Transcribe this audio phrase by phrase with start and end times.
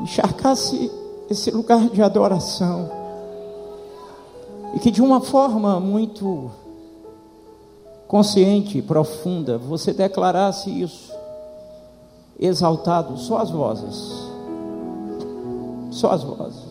[0.00, 0.90] encharcasse
[1.28, 2.90] esse lugar de adoração.
[4.74, 6.50] E que de uma forma muito
[8.06, 11.12] consciente profunda você declarasse isso,
[12.38, 14.12] exaltado, só as vozes,
[15.90, 16.70] só as vozes.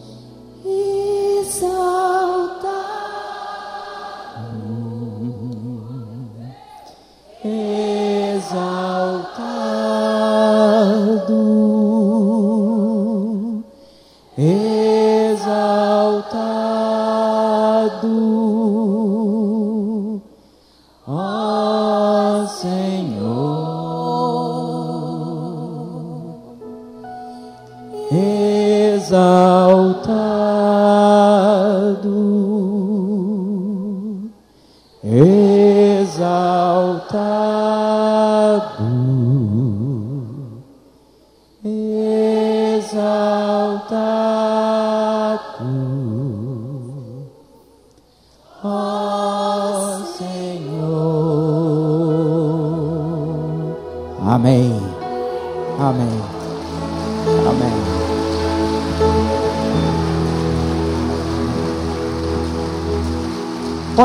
[1.40, 2.09] Exaltado.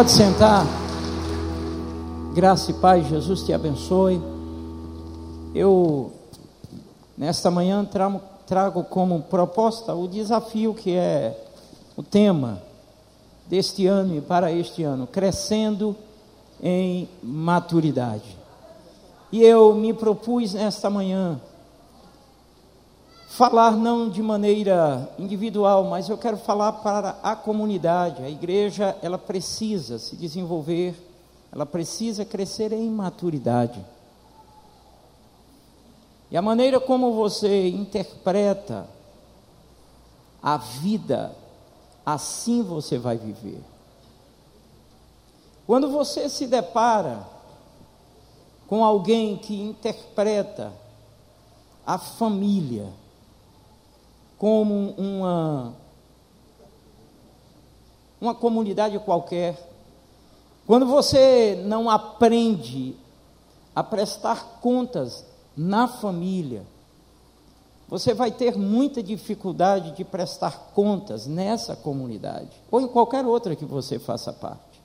[0.05, 0.67] Pode sentar.
[2.35, 4.21] Graça e paz, Jesus te abençoe.
[5.55, 6.13] Eu,
[7.17, 11.35] nesta manhã, trago, trago como proposta o desafio que é
[11.97, 12.61] o tema
[13.47, 15.97] deste ano e para este ano: crescendo
[16.63, 18.37] em maturidade.
[19.33, 21.41] E eu me propus nesta manhã
[23.35, 28.23] falar não de maneira individual, mas eu quero falar para a comunidade.
[28.23, 30.95] A igreja, ela precisa se desenvolver,
[31.51, 33.85] ela precisa crescer em maturidade.
[36.31, 38.87] E a maneira como você interpreta
[40.41, 41.35] a vida,
[42.07, 43.61] assim você vai viver.
[45.67, 47.27] Quando você se depara
[48.69, 50.73] com alguém que interpreta
[51.85, 52.87] a família,
[54.45, 55.75] como uma,
[58.21, 59.57] uma comunidade qualquer,
[60.67, 62.95] quando você não aprende
[63.75, 65.25] a prestar contas
[65.57, 66.67] na família,
[67.89, 73.65] você vai ter muita dificuldade de prestar contas nessa comunidade, ou em qualquer outra que
[73.65, 74.79] você faça parte.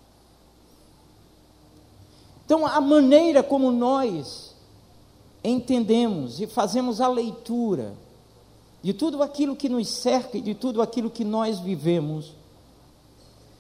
[2.46, 4.56] Então, a maneira como nós
[5.44, 7.94] entendemos e fazemos a leitura
[8.82, 12.34] de tudo aquilo que nos cerca e de tudo aquilo que nós vivemos,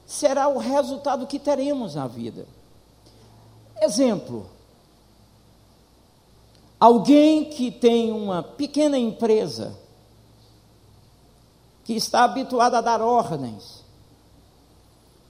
[0.05, 2.47] será o resultado que teremos na vida.
[3.81, 4.49] Exemplo:
[6.79, 9.77] alguém que tem uma pequena empresa,
[11.83, 13.83] que está habituado a dar ordens,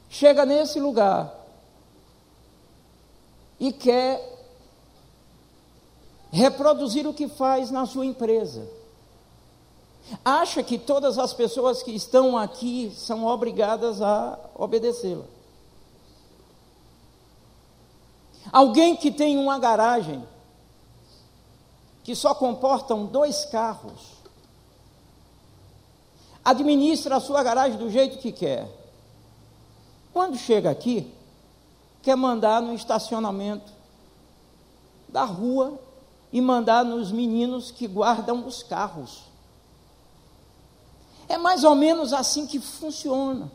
[0.08, 1.36] chega nesse lugar
[3.60, 4.38] e quer
[6.32, 8.79] reproduzir o que faz na sua empresa
[10.24, 15.26] acha que todas as pessoas que estão aqui são obrigadas a obedecê-la.
[18.52, 20.24] Alguém que tem uma garagem
[22.04, 24.18] que só comportam dois carros,
[26.44, 28.68] administra a sua garagem do jeito que quer.
[30.12, 31.14] Quando chega aqui,
[32.02, 33.72] quer mandar no estacionamento
[35.08, 35.80] da rua
[36.32, 39.29] e mandar nos meninos que guardam os carros.
[41.30, 43.50] É mais ou menos assim que funciona.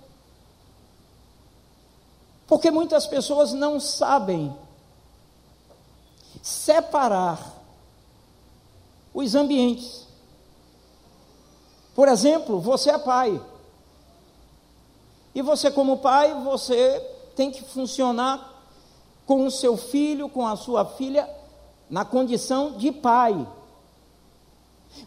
[2.47, 4.57] Porque muitas pessoas não sabem
[6.41, 7.53] separar
[9.13, 10.07] os ambientes.
[11.95, 13.41] Por exemplo, você é pai.
[15.35, 17.01] E você, como pai, você
[17.35, 18.53] tem que funcionar
[19.27, 21.29] com o seu filho, com a sua filha,
[21.91, 23.47] na condição de pai.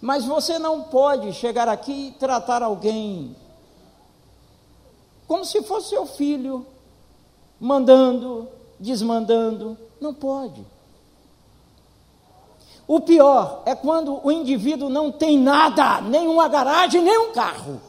[0.02, 3.36] Mas você não pode chegar aqui e tratar alguém
[5.28, 6.66] como se fosse seu filho,
[7.60, 8.48] mandando,
[8.80, 9.78] desmandando.
[10.00, 10.66] Não pode.
[12.88, 17.82] O pior é quando o indivíduo não tem nada, nem uma garagem, nem um carro.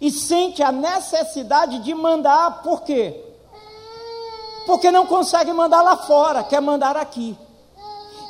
[0.00, 3.22] E sente a necessidade de mandar, por quê?
[4.64, 7.36] Porque não consegue mandar lá fora, quer mandar aqui.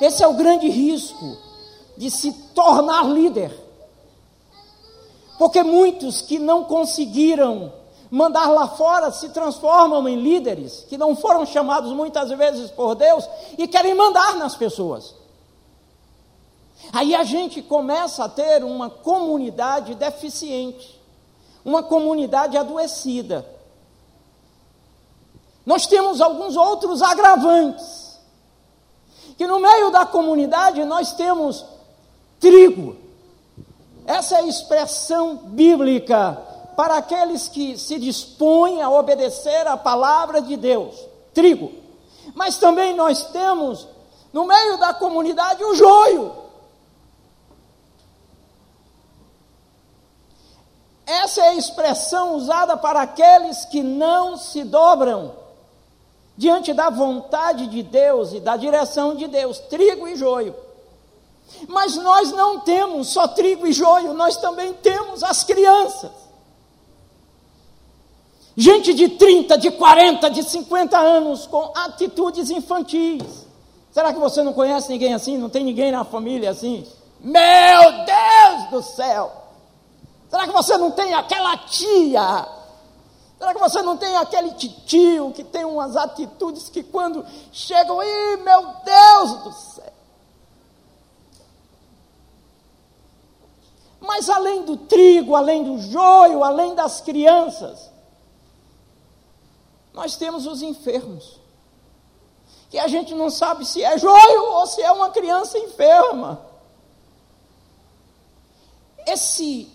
[0.01, 1.44] Esse é o grande risco
[1.97, 3.51] de se tornar líder.
[5.37, 7.73] Porque muitos que não conseguiram
[8.09, 13.27] mandar lá fora se transformam em líderes, que não foram chamados muitas vezes por Deus
[13.57, 15.13] e querem mandar nas pessoas.
[16.93, 21.01] Aí a gente começa a ter uma comunidade deficiente,
[21.63, 23.45] uma comunidade adoecida.
[25.65, 28.05] Nós temos alguns outros agravantes.
[29.37, 31.65] Que no meio da comunidade nós temos
[32.45, 32.95] trigo.
[34.05, 36.39] Essa é a expressão bíblica
[36.75, 40.95] para aqueles que se dispõem a obedecer a palavra de Deus.
[41.33, 41.71] Trigo.
[42.35, 43.87] Mas também nós temos
[44.31, 46.35] no meio da comunidade o joio.
[51.07, 55.33] Essa é a expressão usada para aqueles que não se dobram
[56.37, 60.64] diante da vontade de Deus e da direção de Deus, trigo e joio.
[61.67, 66.11] Mas nós não temos só trigo e joio, nós também temos as crianças.
[68.57, 73.45] Gente de 30, de 40, de 50 anos com atitudes infantis.
[73.91, 75.37] Será que você não conhece ninguém assim?
[75.37, 76.85] Não tem ninguém na família assim?
[77.19, 79.31] Meu Deus do céu!
[80.29, 82.47] Será que você não tem aquela tia
[83.37, 88.37] Será que você não tem aquele tio que tem umas atitudes que quando chegam, ih,
[88.37, 89.93] meu Deus do céu.
[94.05, 97.91] Mas além do trigo, além do joio, além das crianças,
[99.93, 101.39] nós temos os enfermos.
[102.69, 106.45] Que a gente não sabe se é joio ou se é uma criança enferma.
[109.07, 109.71] Esse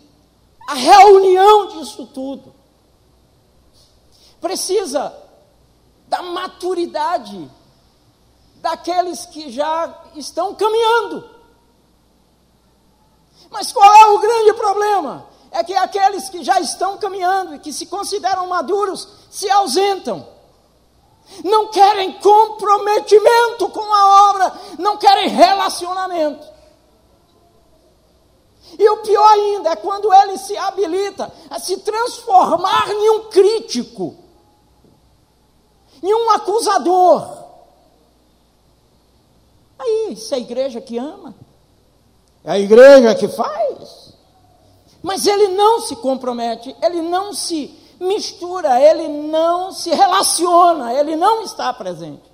[0.67, 2.55] a reunião disso tudo
[4.41, 5.13] precisa
[6.07, 7.51] da maturidade
[8.57, 11.40] daqueles que já estão caminhando.
[13.49, 15.27] Mas qual é o grande problema?
[15.51, 20.27] É que aqueles que já estão caminhando e que se consideram maduros se ausentam.
[21.45, 26.47] Não querem comprometimento com a obra, não querem relacionamento.
[28.79, 34.21] E o pior ainda é quando ele se habilita a se transformar em um crítico
[36.03, 37.41] nenhum acusador.
[39.79, 41.35] Aí, é a igreja que ama,
[42.45, 44.15] é a igreja que faz.
[45.03, 51.43] Mas ele não se compromete, ele não se mistura, ele não se relaciona, ele não
[51.43, 52.31] está presente.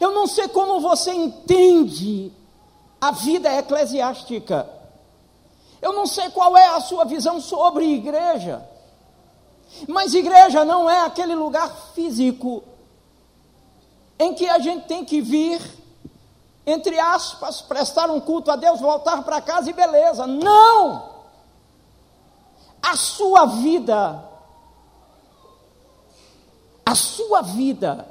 [0.00, 2.32] Eu não sei como você entende
[3.00, 4.68] a vida eclesiástica.
[5.80, 8.66] Eu não sei qual é a sua visão sobre igreja.
[9.88, 12.62] Mas igreja não é aquele lugar físico
[14.18, 15.60] em que a gente tem que vir,
[16.66, 20.26] entre aspas, prestar um culto a Deus, voltar para casa e beleza.
[20.26, 21.14] Não!
[22.82, 24.22] A sua vida,
[26.84, 28.06] a sua vida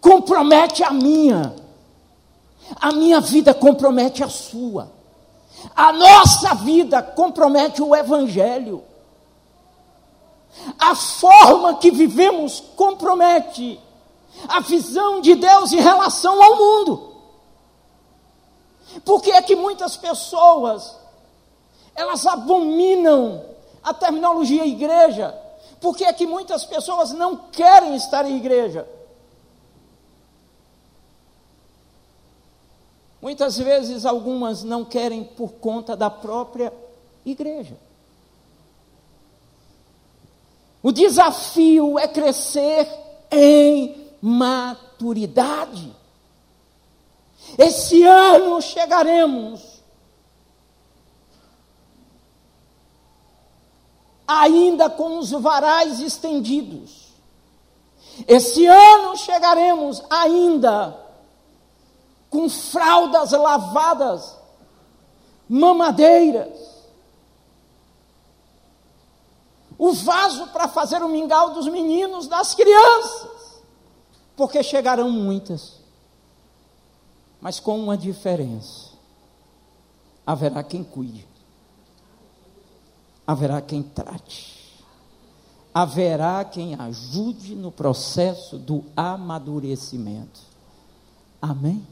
[0.00, 1.54] compromete a minha,
[2.76, 4.90] a minha vida compromete a sua,
[5.74, 8.84] a nossa vida compromete o Evangelho.
[10.78, 13.80] A forma que vivemos compromete
[14.48, 17.11] a visão de Deus em relação ao mundo.
[19.04, 20.96] Por que é que muitas pessoas
[21.94, 23.44] elas abominam
[23.82, 25.38] a terminologia igreja?
[25.80, 28.88] Por que é que muitas pessoas não querem estar em igreja?
[33.20, 36.72] Muitas vezes algumas não querem por conta da própria
[37.24, 37.76] igreja.
[40.82, 42.88] O desafio é crescer
[43.30, 45.94] em maturidade.
[47.58, 49.82] Esse ano chegaremos.
[54.26, 57.08] Ainda com os varais estendidos.
[58.26, 60.98] Esse ano chegaremos ainda
[62.30, 64.38] com fraldas lavadas,
[65.46, 66.72] mamadeiras,
[69.76, 73.62] o vaso para fazer o mingau dos meninos, das crianças,
[74.36, 75.81] porque chegarão muitas,
[77.42, 78.90] mas com uma diferença:
[80.24, 81.26] haverá quem cuide,
[83.26, 84.78] haverá quem trate,
[85.74, 90.40] haverá quem ajude no processo do amadurecimento.
[91.40, 91.84] Amém?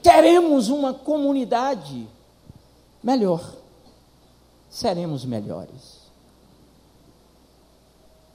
[0.00, 2.08] Teremos uma comunidade
[3.02, 3.44] melhor,
[4.70, 5.98] seremos melhores.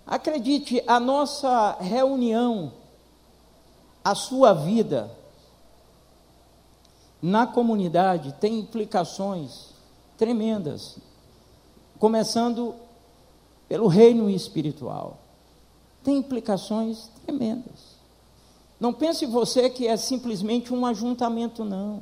[0.05, 2.71] Acredite, a nossa reunião,
[4.03, 5.09] a sua vida
[7.25, 9.69] na comunidade tem implicações
[10.15, 10.97] tremendas,
[11.97, 12.75] começando
[13.67, 15.17] pelo reino espiritual.
[16.03, 17.95] Tem implicações tremendas.
[18.79, 22.01] Não pense você que é simplesmente um ajuntamento, não.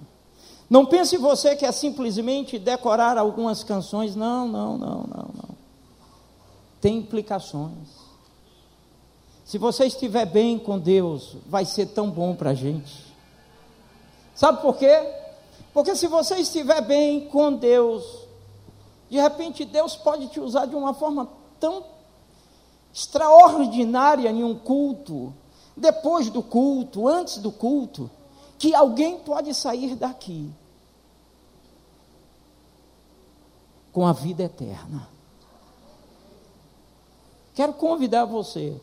[0.70, 4.18] Não pense você que é simplesmente decorar algumas canções.
[4.18, 5.56] Não, não, não, não, não.
[6.82, 7.88] Tem implicações.
[9.46, 13.13] Se você estiver bem com Deus, vai ser tão bom para a gente.
[14.36, 15.24] Sabe por quê?
[15.74, 18.04] Porque se você estiver bem com Deus,
[19.10, 21.28] de repente Deus pode te usar de uma forma
[21.60, 21.84] tão
[22.94, 25.34] extraordinária em um culto,
[25.76, 28.10] depois do culto, antes do culto,
[28.60, 30.52] que alguém pode sair daqui
[33.92, 35.08] com a vida eterna.
[37.56, 38.80] Quero convidar você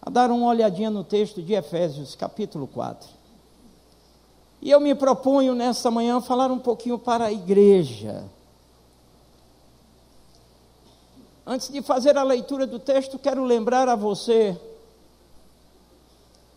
[0.00, 3.17] a dar uma olhadinha no texto de Efésios, capítulo 4.
[4.60, 8.24] E eu me proponho nesta manhã falar um pouquinho para a igreja.
[11.46, 14.60] Antes de fazer a leitura do texto, quero lembrar a você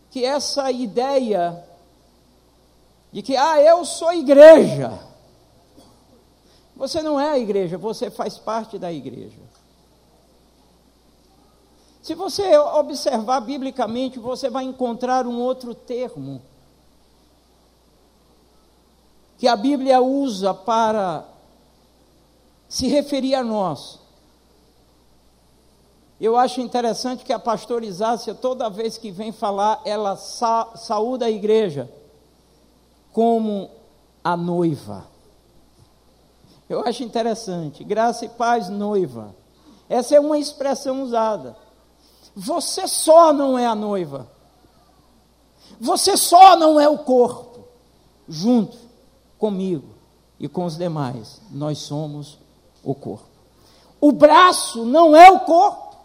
[0.10, 1.64] que essa ideia
[3.12, 5.00] de que, ah, eu sou igreja.
[6.76, 9.40] Você não é a igreja, você faz parte da igreja.
[12.02, 16.42] Se você observar biblicamente, você vai encontrar um outro termo
[19.42, 21.26] que a Bíblia usa para
[22.70, 23.98] se referir a nós.
[26.20, 31.32] Eu acho interessante que a pastorizácia, toda vez que vem falar, ela sa saúda a
[31.32, 31.90] igreja
[33.12, 33.72] como
[34.24, 35.08] a noiva.
[36.70, 37.84] Eu acho interessante.
[37.84, 39.34] Graça e paz, noiva.
[39.90, 41.58] Essa é uma expressão usada.
[42.36, 44.30] Você só não é a noiva.
[45.80, 47.66] Você só não é o corpo.
[48.30, 48.81] Junto
[49.42, 49.96] comigo
[50.40, 52.38] e com os demais, nós somos
[52.84, 53.26] o corpo.
[54.00, 55.96] O braço não é o corpo.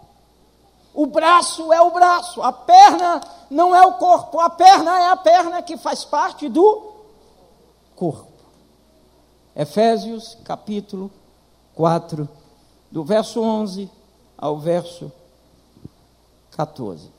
[0.95, 5.16] O braço é o braço, a perna não é o corpo, a perna é a
[5.16, 6.95] perna que faz parte do
[7.95, 8.33] corpo.
[9.55, 11.11] Efésios capítulo
[11.75, 12.26] 4,
[12.90, 13.90] do verso 11
[14.38, 15.12] ao verso
[16.52, 17.11] 14.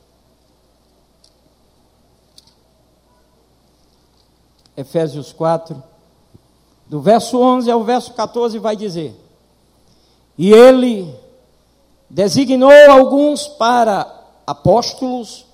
[4.76, 5.84] Efésios 4,
[6.90, 9.16] do verso 11 ao verso 14, vai dizer:
[10.38, 11.14] E ele
[12.10, 14.14] designou alguns para
[14.46, 15.46] apóstolos,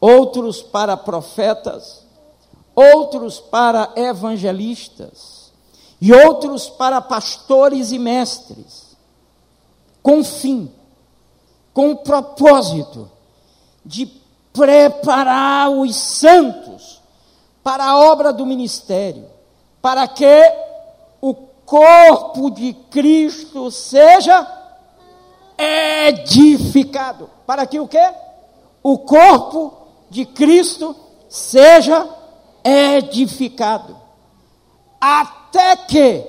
[0.00, 2.04] outros para profetas,
[2.74, 5.52] outros para evangelistas
[6.00, 8.96] e outros para pastores e mestres,
[10.02, 10.70] com fim,
[11.72, 13.10] com propósito
[13.84, 14.06] de
[14.52, 17.00] preparar os santos
[17.62, 19.26] para a obra do ministério,
[19.80, 20.42] para que
[21.20, 24.46] o corpo de Cristo seja
[25.56, 27.30] edificado.
[27.46, 28.10] Para que o quê?
[28.82, 29.72] O corpo
[30.10, 30.94] de Cristo
[31.28, 32.08] seja
[32.64, 33.96] edificado.
[35.00, 36.24] Até que,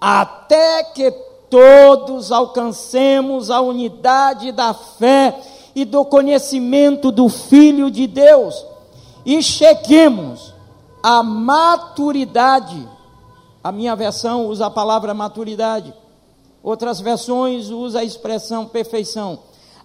[0.00, 1.10] até que
[1.48, 5.34] todos alcancemos a unidade da fé
[5.74, 8.64] e do conhecimento do Filho de Deus
[9.24, 10.54] e cheguemos
[11.02, 12.88] à maturidade.
[13.62, 15.94] A minha versão usa a palavra maturidade
[16.62, 19.40] Outras versões usa a expressão perfeição,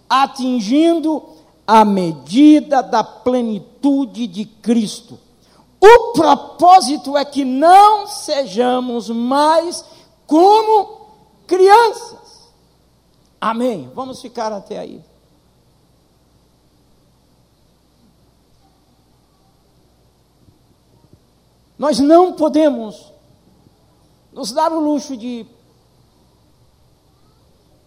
[0.08, 1.22] atingindo
[1.66, 5.18] a medida da plenitude de Cristo.
[5.80, 9.84] O propósito é que não sejamos mais
[10.26, 11.08] como
[11.46, 12.50] crianças.
[13.40, 13.90] Amém.
[13.94, 15.02] Vamos ficar até aí.
[21.78, 23.12] Nós não podemos
[24.32, 25.46] nos dar o luxo de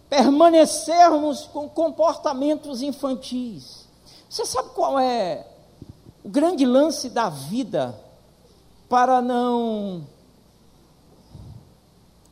[0.08, 3.88] permanecermos com comportamentos infantis.
[4.28, 5.46] Você sabe qual é
[6.24, 7.98] o grande lance da vida
[8.88, 10.04] para não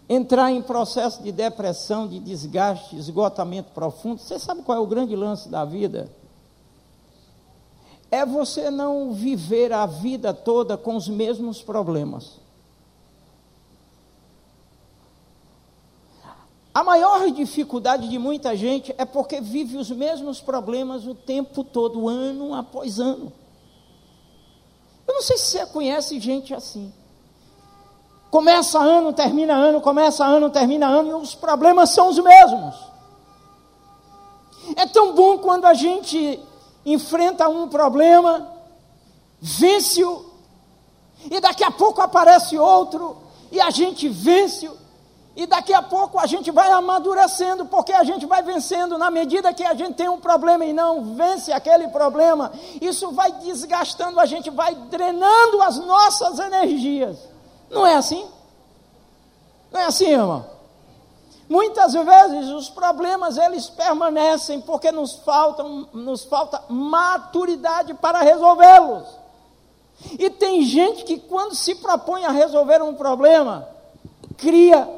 [0.09, 4.21] entrar em processo de depressão, de desgaste, esgotamento profundo?
[4.21, 6.11] Você sabe qual é o grande lance da vida?
[8.11, 12.39] É você não viver a vida toda com os mesmos problemas.
[16.79, 22.09] A maior dificuldade de muita gente é porque vive os mesmos problemas o tempo todo,
[22.09, 23.33] ano após ano.
[25.07, 26.93] Eu não sei se você conhece gente assim.
[28.31, 32.77] Começa ano, termina ano, começa ano, termina ano, e os problemas são os mesmos.
[34.77, 36.39] É tão bom quando a gente
[36.93, 38.49] enfrenta um problema,
[39.41, 40.27] vence-o,
[41.31, 43.17] e daqui a pouco aparece outro,
[43.51, 44.77] e a gente vence-o,
[45.39, 48.99] E daqui a pouco a gente vai amadurecendo, porque a gente vai vencendo.
[48.99, 53.31] Na medida que a gente tem um problema e não vence aquele problema, isso vai
[53.31, 57.17] desgastando, a gente vai drenando as nossas energias.
[57.71, 58.27] Não é assim?
[59.71, 60.45] Não é assim, irmão?
[61.49, 69.09] Muitas vezes os problemas eles permanecem porque nos, faltam, nos falta maturidade para resolvê-los.
[70.19, 73.67] E tem gente que quando se propõe a resolver um problema,
[74.37, 74.89] cria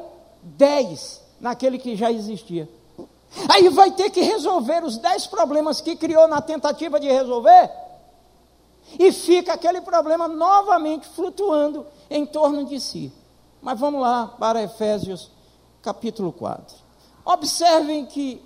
[0.43, 2.69] 10 naquele que já existia.
[3.49, 7.71] Aí vai ter que resolver os 10 problemas que criou na tentativa de resolver,
[8.99, 13.11] e fica aquele problema novamente flutuando em torno de si.
[13.61, 15.29] Mas vamos lá para Efésios
[15.81, 16.75] capítulo 4.
[17.25, 18.41] Observem que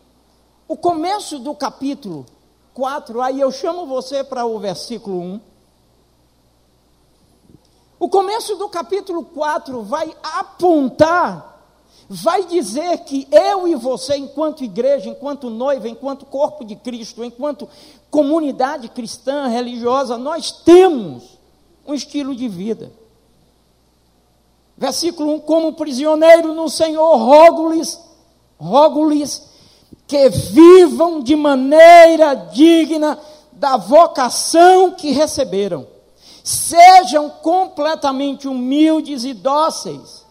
[0.67, 2.25] o começo do capítulo
[2.73, 5.41] 4, aí eu chamo você para o versículo 1.
[7.99, 11.55] O começo do capítulo 4 vai apontar
[12.07, 17.67] vai dizer que eu e você, enquanto igreja, enquanto noiva, enquanto corpo de Cristo, enquanto
[18.11, 21.39] comunidade cristã, religiosa, nós temos
[21.85, 22.91] um estilo de vida.
[24.77, 27.99] Versículo 1: Como prisioneiro no Senhor, rogo-lhes,
[28.59, 29.49] rogo-lhes
[30.07, 33.17] que vivam de maneira digna
[33.51, 35.87] da vocação que receberam.
[36.43, 40.25] Sejam completamente humildes e dóceis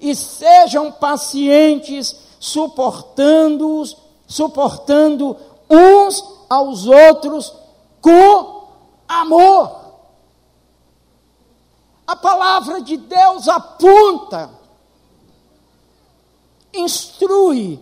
[0.00, 5.36] e sejam pacientes, suportando-os, suportando
[5.68, 7.52] uns aos outros
[8.00, 8.68] com
[9.08, 9.87] amor.
[12.08, 14.50] A palavra de Deus aponta,
[16.72, 17.78] instrui,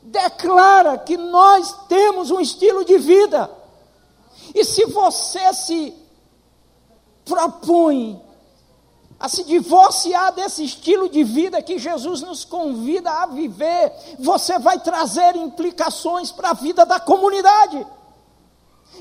[0.00, 3.50] declara que nós temos um estilo de vida.
[4.54, 5.92] E se você se
[7.24, 8.22] propõe
[9.18, 14.78] a se divorciar desse estilo de vida que Jesus nos convida a viver, você vai
[14.78, 17.84] trazer implicações para a vida da comunidade.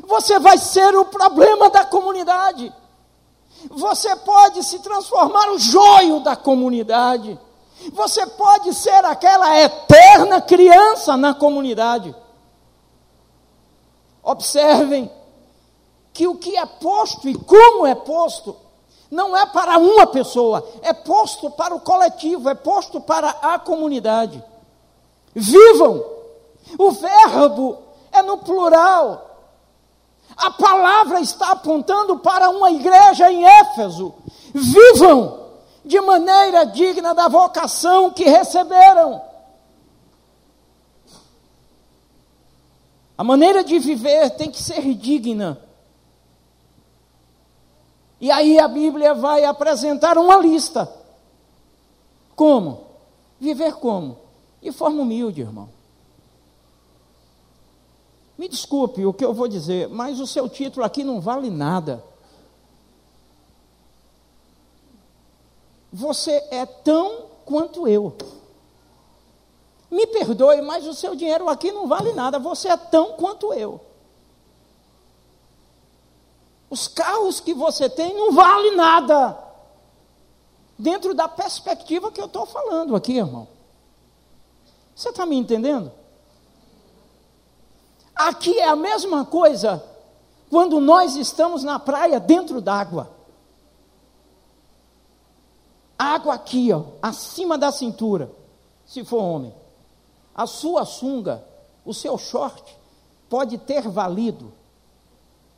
[0.07, 2.80] Você vai ser o problema da comunidade.
[3.69, 7.39] Você pode se transformar o joio da comunidade.
[7.93, 12.15] Você pode ser aquela eterna criança na comunidade.
[14.23, 15.11] Observem
[16.13, 18.55] que o que é posto e como é posto
[19.09, 24.41] não é para uma pessoa, é posto para o coletivo, é posto para a comunidade.
[25.33, 26.03] Vivam!
[26.77, 27.77] O verbo
[28.11, 29.30] é no plural.
[30.37, 34.13] A palavra está apontando para uma igreja em Éfeso.
[34.53, 35.39] Vivam
[35.83, 39.21] de maneira digna da vocação que receberam.
[43.17, 45.59] A maneira de viver tem que ser digna
[48.21, 50.87] e aí a Bíblia vai apresentar uma lista.
[52.35, 52.85] Como?
[53.39, 54.19] Viver como?
[54.61, 55.67] De forma humilde, irmão.
[58.41, 62.03] Me desculpe o que eu vou dizer, mas o seu título aqui não vale nada.
[65.93, 68.17] Você é tão quanto eu.
[69.91, 72.39] Me perdoe, mas o seu dinheiro aqui não vale nada.
[72.39, 73.79] Você é tão quanto eu.
[76.67, 79.37] Os carros que você tem não valem nada.
[80.79, 83.47] Dentro da perspectiva que eu estou falando aqui, irmão.
[84.95, 86.00] Você está me entendendo?
[88.27, 89.83] Aqui é a mesma coisa
[90.47, 93.09] quando nós estamos na praia dentro d'água.
[95.97, 98.31] Água aqui, ó, acima da cintura,
[98.85, 99.55] se for homem.
[100.35, 101.43] A sua sunga,
[101.83, 102.77] o seu short,
[103.27, 104.53] pode ter valido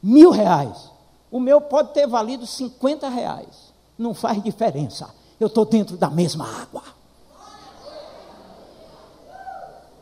[0.02, 0.90] mil reais.
[1.30, 3.74] O meu pode ter valido 50 reais.
[3.98, 5.14] Não faz diferença.
[5.38, 6.84] Eu estou dentro da mesma água.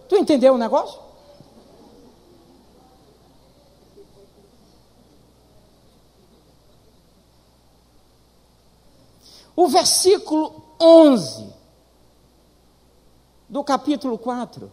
[0.08, 1.11] Tu entendeu o negócio?
[9.62, 11.54] O versículo 11
[13.48, 14.72] do capítulo 4.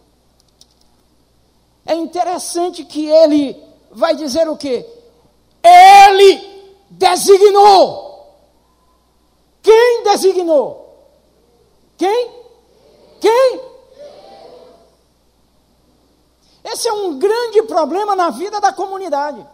[1.85, 4.83] É interessante que ele vai dizer o quê?
[5.61, 8.35] Ele designou.
[9.61, 11.07] Quem designou?
[11.95, 12.31] Quem?
[13.21, 13.61] Quem?
[16.63, 19.45] Esse é um grande problema na vida da comunidade.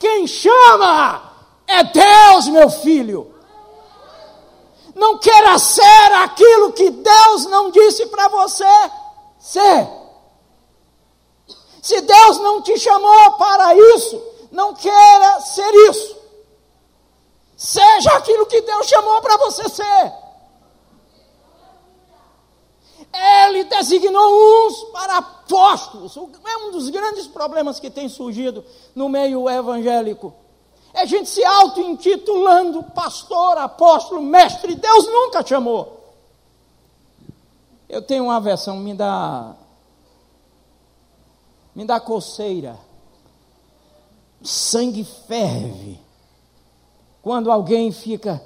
[0.00, 1.32] Quem chama
[1.64, 3.37] é Deus, meu filho.
[4.98, 8.64] Não queira ser aquilo que Deus não disse para você
[9.38, 9.88] ser.
[11.80, 16.16] Se Deus não te chamou para isso, não queira ser isso.
[17.56, 20.12] Seja aquilo que Deus chamou para você ser.
[23.46, 26.16] Ele designou uns para apóstolos.
[26.16, 28.64] É um dos grandes problemas que tem surgido
[28.96, 30.34] no meio evangélico.
[30.92, 34.74] É gente se auto-intitulando pastor, apóstolo, mestre.
[34.74, 35.98] Deus nunca chamou.
[37.88, 39.54] Eu tenho uma versão, me dá.
[41.74, 42.78] Me dá coceira.
[44.42, 46.00] Sangue ferve.
[47.22, 48.42] Quando alguém fica,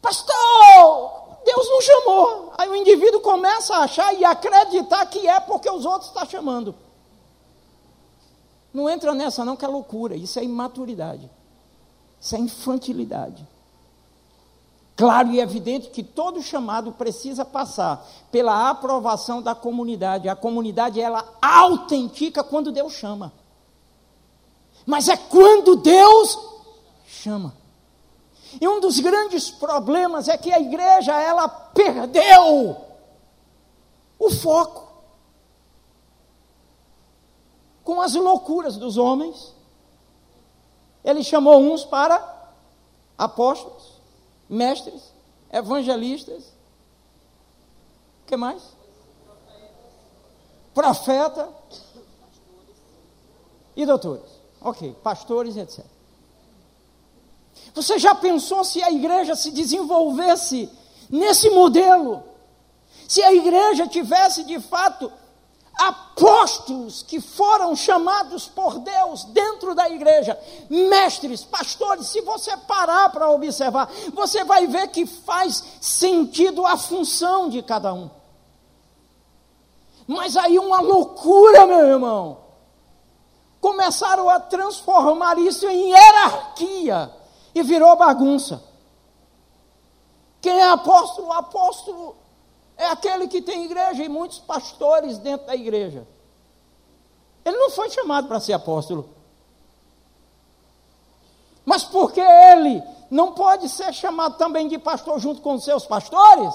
[0.00, 2.52] pastor, Deus não chamou.
[2.58, 6.74] Aí o indivíduo começa a achar e acreditar que é porque os outros estão chamando.
[8.72, 10.14] Não entra nessa, não, que é loucura.
[10.16, 11.30] Isso é imaturidade.
[12.20, 13.46] Isso é infantilidade.
[14.96, 20.28] Claro e evidente que todo chamado precisa passar pela aprovação da comunidade.
[20.28, 23.32] A comunidade ela autentica quando Deus chama.
[24.86, 26.38] Mas é quando Deus
[27.06, 27.54] chama.
[28.58, 32.76] E um dos grandes problemas é que a igreja ela perdeu
[34.18, 34.86] o foco
[37.84, 39.54] com as loucuras dos homens.
[41.06, 42.50] Ele chamou uns para
[43.16, 44.00] apóstolos,
[44.48, 45.14] mestres,
[45.52, 46.42] evangelistas.
[48.22, 48.60] O que mais?
[50.74, 51.48] Profeta
[53.76, 54.28] e doutores.
[54.60, 55.84] Ok, pastores, etc.
[57.72, 60.68] Você já pensou se a igreja se desenvolvesse
[61.08, 62.24] nesse modelo?
[63.06, 65.12] Se a igreja tivesse de fato
[65.76, 70.38] apóstolos que foram chamados por Deus dentro da igreja,
[70.70, 77.48] mestres, pastores, se você parar para observar, você vai ver que faz sentido a função
[77.48, 78.10] de cada um.
[80.06, 82.38] Mas aí uma loucura, meu irmão.
[83.60, 87.10] Começaram a transformar isso em hierarquia
[87.54, 88.62] e virou bagunça.
[90.40, 91.32] Quem é apóstolo?
[91.32, 92.16] Apóstolo
[92.76, 96.06] é aquele que tem igreja e muitos pastores dentro da igreja.
[97.44, 99.08] Ele não foi chamado para ser apóstolo.
[101.64, 106.54] Mas porque ele não pode ser chamado também de pastor junto com seus pastores,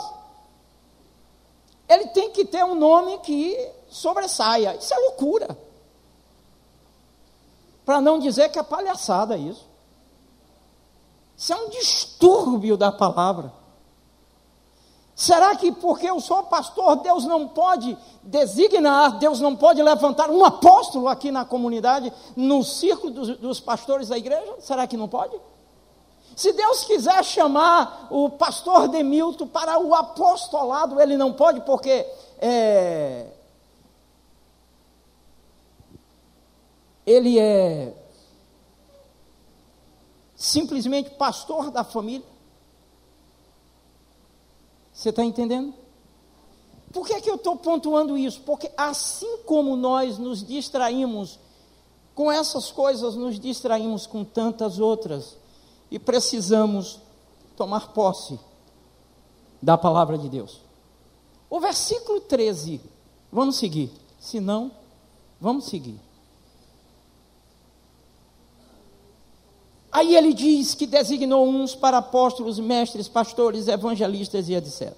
[1.87, 4.75] ele tem que ter um nome que sobressaia.
[4.75, 5.57] Isso é loucura.
[7.83, 9.67] Para não dizer que é palhaçada isso.
[11.35, 13.51] Isso é um distúrbio da palavra.
[15.21, 20.43] Será que porque eu sou pastor, Deus não pode designar, Deus não pode levantar um
[20.43, 24.55] apóstolo aqui na comunidade, no círculo dos, dos pastores da igreja?
[24.61, 25.39] Será que não pode?
[26.35, 32.03] Se Deus quiser chamar o pastor Demilton para o apostolado, ele não pode, porque
[32.39, 33.27] é,
[37.05, 37.93] ele é
[40.35, 42.30] simplesmente pastor da família.
[45.01, 45.73] Você está entendendo?
[46.93, 48.41] Por que, é que eu estou pontuando isso?
[48.41, 51.39] Porque assim como nós nos distraímos
[52.13, 55.35] com essas coisas, nos distraímos com tantas outras
[55.89, 56.99] e precisamos
[57.57, 58.39] tomar posse
[59.59, 60.61] da palavra de Deus.
[61.49, 62.79] O versículo 13,
[63.31, 63.91] vamos seguir.
[64.19, 64.71] Se não,
[65.39, 65.99] vamos seguir.
[69.91, 74.93] Aí ele diz que designou uns para apóstolos, mestres, pastores, evangelistas e etc.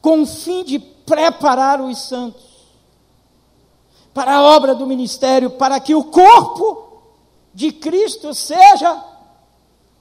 [0.00, 2.42] Com o fim de preparar os santos
[4.14, 7.02] para a obra do ministério, para que o corpo
[7.52, 9.04] de Cristo seja.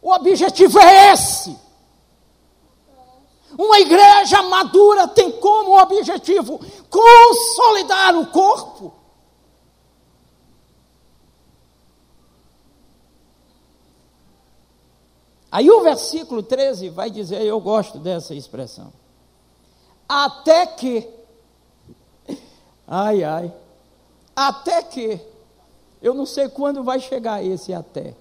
[0.01, 1.57] O objetivo é esse.
[3.57, 8.93] Uma igreja madura tem como objetivo consolidar o corpo
[15.51, 18.93] Aí o versículo 13 vai dizer, eu gosto dessa expressão.
[20.07, 21.07] Até que,
[22.87, 23.53] ai, ai,
[24.35, 25.19] até que,
[26.01, 28.15] eu não sei quando vai chegar esse até,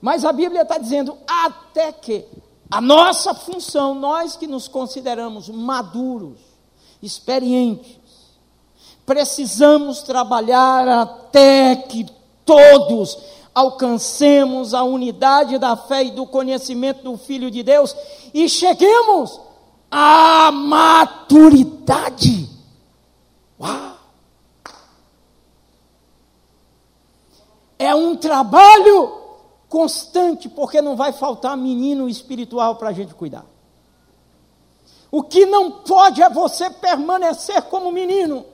[0.00, 2.24] mas a Bíblia está dizendo até que,
[2.70, 6.38] a nossa função, nós que nos consideramos maduros,
[7.02, 7.96] experientes,
[9.06, 12.06] precisamos trabalhar até que
[12.44, 13.18] todos
[13.54, 17.94] alcancemos a unidade da fé e do conhecimento do Filho de Deus
[18.32, 19.40] e cheguemos
[19.90, 22.48] à maturidade.
[27.78, 29.18] É um trabalho
[29.68, 33.46] constante, porque não vai faltar menino espiritual para a gente cuidar.
[35.10, 38.44] O que não pode é você permanecer como menino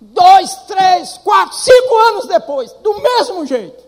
[0.00, 3.84] dois, três, quatro, cinco anos depois, do mesmo jeito.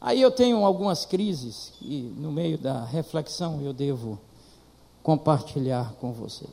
[0.00, 4.20] Aí eu tenho algumas crises e no meio da reflexão eu devo
[5.02, 6.50] compartilhar com vocês.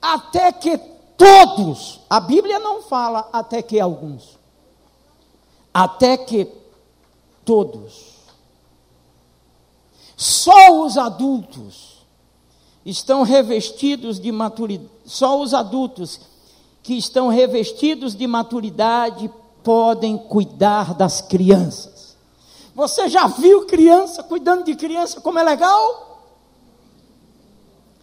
[0.00, 0.76] Até que
[1.16, 4.38] todos, a Bíblia não fala até que alguns,
[5.72, 6.50] até que
[7.44, 8.14] todos,
[10.16, 11.93] só os adultos
[12.84, 16.20] estão revestidos de maturidade, só os adultos
[16.82, 19.30] que estão revestidos de maturidade
[19.62, 22.16] podem cuidar das crianças.
[22.74, 26.04] Você já viu criança cuidando de criança como é legal?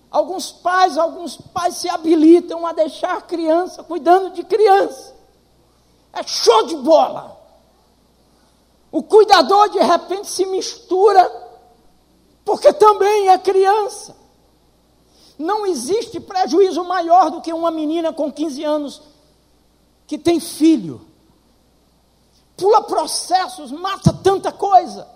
[0.09, 5.15] Alguns pais, alguns pais se habilitam a deixar a criança cuidando de criança.
[6.11, 7.39] É show de bola.
[8.91, 11.29] O cuidador de repente se mistura,
[12.43, 14.20] porque também é criança.
[15.41, 19.01] Não existe prejuízo maior do que uma menina com 15 anos
[20.05, 21.01] que tem filho.
[22.55, 25.07] Pula processos, mata tanta coisa.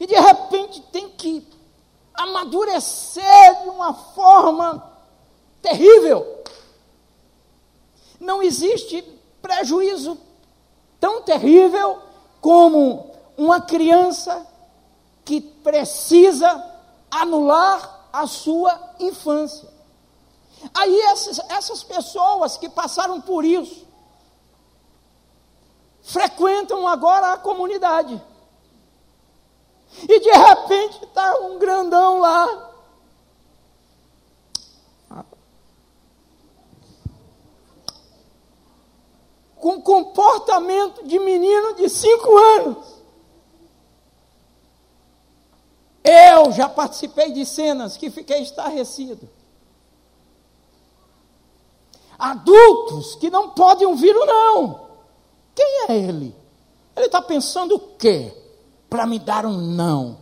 [0.00, 1.46] E de repente tem que
[2.14, 4.82] amadurecer de uma forma
[5.60, 6.42] terrível.
[8.18, 9.02] Não existe
[9.42, 10.16] prejuízo
[10.98, 11.98] tão terrível
[12.40, 14.46] como uma criança
[15.22, 16.64] que precisa
[17.10, 19.68] anular a sua infância.
[20.72, 23.84] Aí essas, essas pessoas que passaram por isso
[26.00, 28.22] frequentam agora a comunidade.
[30.08, 32.70] E de repente está um grandão lá.
[39.56, 42.93] Com comportamento de menino de cinco anos.
[46.04, 49.28] Eu já participei de cenas que fiquei estarrecido.
[52.18, 54.88] Adultos que não podem ouvir o não.
[55.54, 56.36] Quem é ele?
[56.94, 58.44] Ele está pensando o quê?
[58.94, 60.16] para me dar um não.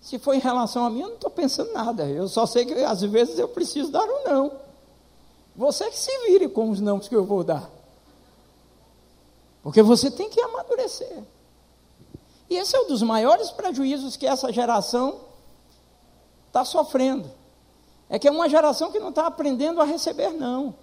[0.00, 2.06] Se for em relação a mim, eu não estou pensando nada.
[2.06, 4.52] Eu só sei que às vezes eu preciso dar um não.
[5.56, 7.68] Você que se vire com os não que eu vou dar.
[9.64, 11.24] Porque você tem que amadurecer.
[12.48, 15.20] E esse é um dos maiores prejuízos que essa geração
[16.48, 17.30] está sofrendo.
[18.08, 20.74] É que é uma geração que não está aprendendo a receber não.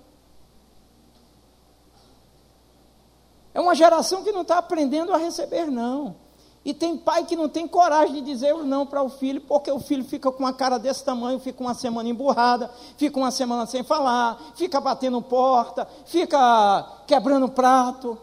[3.53, 6.15] É uma geração que não está aprendendo a receber não.
[6.63, 9.71] E tem pai que não tem coragem de dizer o não para o filho, porque
[9.71, 13.65] o filho fica com uma cara desse tamanho, fica uma semana emburrada, fica uma semana
[13.65, 18.17] sem falar, fica batendo porta, fica quebrando prato.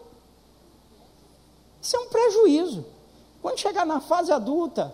[1.81, 2.85] Isso é um prejuízo.
[3.41, 4.93] Quando chegar na fase adulta,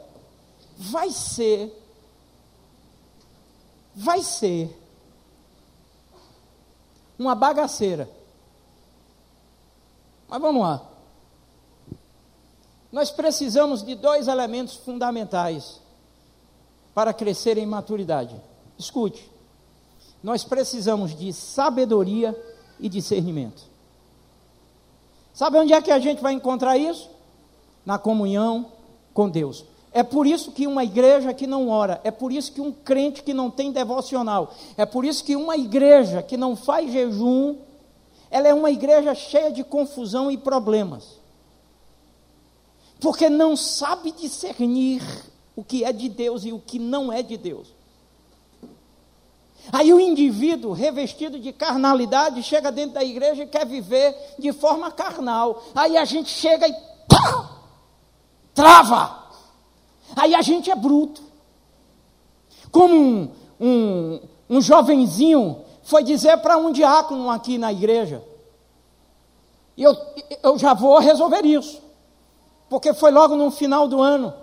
[0.78, 1.74] vai ser,
[3.96, 4.76] vai ser
[7.18, 8.10] uma bagaceira.
[10.28, 10.82] Mas vamos lá.
[12.92, 15.82] Nós precisamos de dois elementos fundamentais
[16.94, 18.36] para crescer em maturidade.
[18.78, 19.30] Escute.
[20.24, 22.36] Nós precisamos de sabedoria
[22.80, 23.64] e discernimento.
[25.34, 27.10] Sabe onde é que a gente vai encontrar isso?
[27.86, 28.72] Na comunhão
[29.14, 29.64] com Deus.
[29.96, 33.24] É por isso que uma igreja que não ora, é por isso que um crente
[33.24, 37.56] que não tem devocional, é por isso que uma igreja que não faz jejum,
[38.30, 41.18] ela é uma igreja cheia de confusão e problemas.
[43.00, 45.02] Porque não sabe discernir
[45.56, 47.74] o que é de Deus e o que não é de Deus.
[49.72, 54.92] Aí o indivíduo revestido de carnalidade chega dentro da igreja e quer viver de forma
[54.92, 55.64] carnal.
[55.74, 56.74] Aí a gente chega e
[57.08, 57.55] pá,
[58.56, 59.26] trava.
[60.16, 61.22] Aí a gente é bruto.
[62.72, 68.24] Como um, um, um jovenzinho foi dizer para um diácono aqui na igreja.
[69.78, 69.96] E eu,
[70.42, 71.82] eu já vou resolver isso.
[72.70, 74.34] Porque foi logo no final do ano.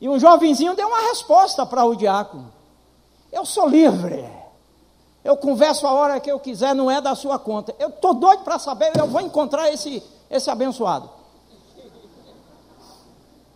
[0.00, 2.52] E um jovenzinho deu uma resposta para o diácono.
[3.32, 4.28] Eu sou livre.
[5.24, 7.74] Eu converso a hora que eu quiser, não é da sua conta.
[7.78, 11.08] Eu estou doido para saber, eu vou encontrar esse, esse abençoado.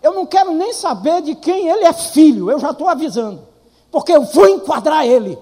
[0.09, 3.47] Eu não quero nem saber de quem ele é filho, eu já estou avisando.
[3.91, 5.39] Porque eu vou enquadrar ele.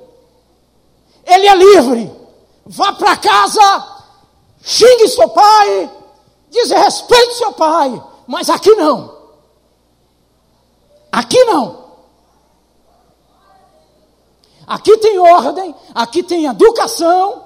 [1.25, 2.13] Ele é livre.
[2.67, 3.87] Vá para casa,
[4.61, 5.89] xingue seu pai,
[6.51, 9.17] desrespeite seu pai, mas aqui não.
[11.13, 11.85] Aqui não.
[14.67, 17.45] Aqui tem ordem, aqui tem educação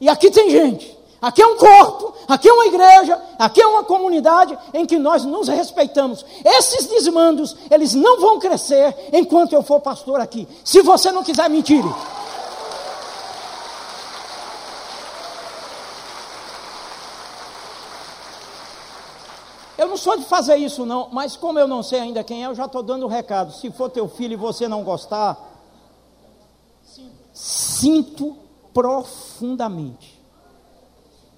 [0.00, 0.96] e aqui tem gente.
[1.22, 5.24] Aqui é um corpo, aqui é uma igreja, aqui é uma comunidade em que nós
[5.24, 6.26] nos respeitamos.
[6.44, 10.48] Esses desmandos, eles não vão crescer enquanto eu for pastor aqui.
[10.64, 11.84] Se você não quiser mentir.
[19.78, 22.48] Eu não sou de fazer isso, não, mas como eu não sei ainda quem é,
[22.48, 23.52] eu já estou dando o recado.
[23.52, 25.38] Se for teu filho e você não gostar,
[27.32, 28.36] sinto
[28.74, 30.21] profundamente.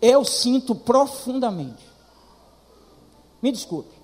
[0.06, 1.82] Eu sinto profundamente.
[3.40, 3.94] Me desculpe.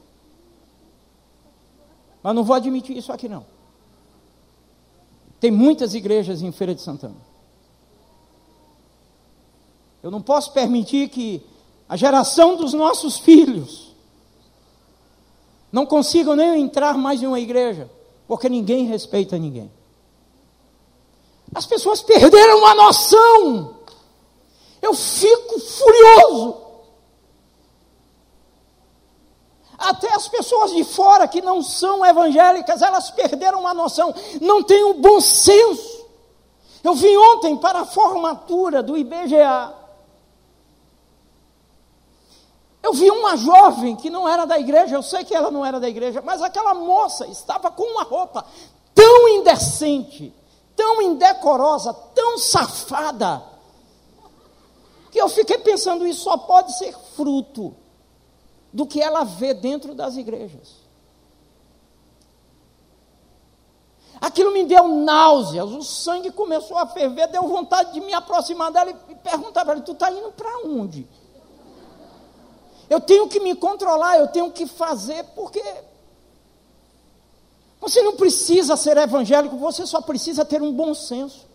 [2.23, 3.45] Mas não vou admitir isso aqui, não.
[5.39, 7.17] Tem muitas igrejas em Feira de Santana.
[10.03, 11.43] Eu não posso permitir que
[11.87, 13.95] a geração dos nossos filhos
[15.71, 17.91] não consigam nem entrar mais em uma igreja,
[18.27, 19.71] porque ninguém respeita ninguém.
[21.55, 23.80] As pessoas perderam a noção.
[24.81, 26.57] Eu fico furioso.
[29.79, 34.85] Até as pessoas de fora que não são evangélicas, elas perderam a noção, não têm
[34.85, 36.07] o bom senso.
[36.85, 39.75] Eu vim ontem para a formatura do IBGA.
[42.83, 45.79] Eu vi uma jovem que não era da igreja, eu sei que ela não era
[45.79, 48.45] da igreja, mas aquela moça estava com uma roupa
[48.95, 50.35] tão indecente,
[50.75, 53.43] tão indecorosa, tão safada,
[55.11, 57.75] que eu fiquei pensando, isso só pode ser fruto
[58.73, 60.81] do que ela vê dentro das igrejas.
[64.21, 68.91] Aquilo me deu náuseas, o sangue começou a ferver, deu vontade de me aproximar dela
[69.09, 71.09] e perguntar para ela: Tu está indo para onde?
[72.89, 75.63] Eu tenho que me controlar, eu tenho que fazer, porque
[77.81, 81.49] você não precisa ser evangélico, você só precisa ter um bom senso.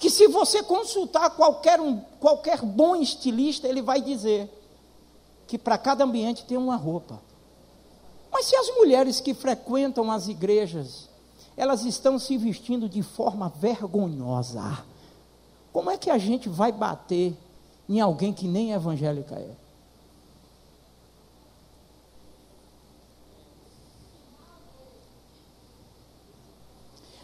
[0.00, 4.50] Que se você consultar qualquer, um, qualquer bom estilista, ele vai dizer
[5.46, 7.20] que para cada ambiente tem uma roupa.
[8.32, 11.10] Mas se as mulheres que frequentam as igrejas,
[11.54, 14.82] elas estão se vestindo de forma vergonhosa,
[15.70, 17.36] como é que a gente vai bater
[17.86, 19.50] em alguém que nem evangélica é.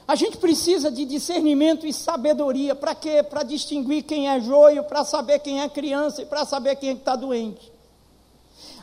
[0.09, 2.75] A gente precisa de discernimento e sabedoria.
[2.75, 3.23] Para quê?
[3.23, 6.93] Para distinguir quem é joio, para saber quem é criança e para saber quem é
[6.93, 7.73] está doente.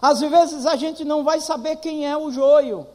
[0.02, 2.86] Às vezes a gente não vai saber quem é o joio.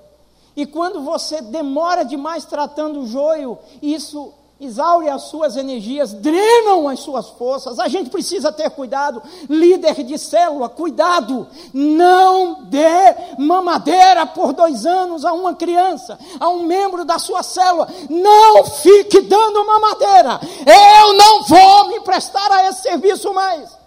[0.54, 7.00] E quando você demora demais tratando o joio, isso exaure as suas energias, drenam as
[7.00, 7.78] suas forças.
[7.78, 15.24] A gente precisa ter cuidado, líder de célula, cuidado, não dê mamadeira por dois anos
[15.24, 17.88] a uma criança, a um membro da sua célula.
[18.10, 20.40] Não fique dando mamadeira.
[20.66, 23.78] Eu não vou me prestar a esse serviço mais.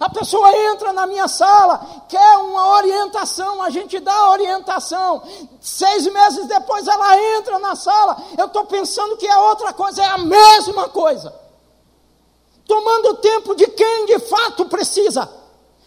[0.00, 5.22] A pessoa entra na minha sala, quer uma orientação, a gente dá a orientação.
[5.60, 10.06] Seis meses depois ela entra na sala, eu estou pensando que é outra coisa, é
[10.06, 11.34] a mesma coisa.
[12.66, 15.28] Tomando tempo de quem de fato precisa,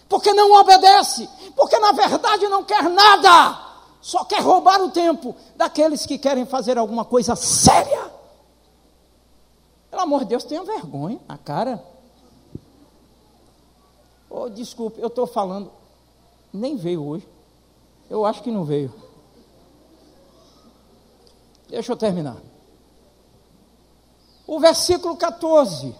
[0.09, 3.59] porque não obedece, porque na verdade não quer nada,
[4.01, 8.11] só quer roubar o tempo daqueles que querem fazer alguma coisa séria.
[9.89, 11.90] Pelo amor de Deus, tenha vergonha na cara.
[14.33, 15.69] Oh, desculpe, eu estou falando.
[16.53, 17.27] Nem veio hoje.
[18.09, 18.93] Eu acho que não veio.
[21.69, 22.37] Deixa eu terminar.
[24.47, 25.93] O versículo 14.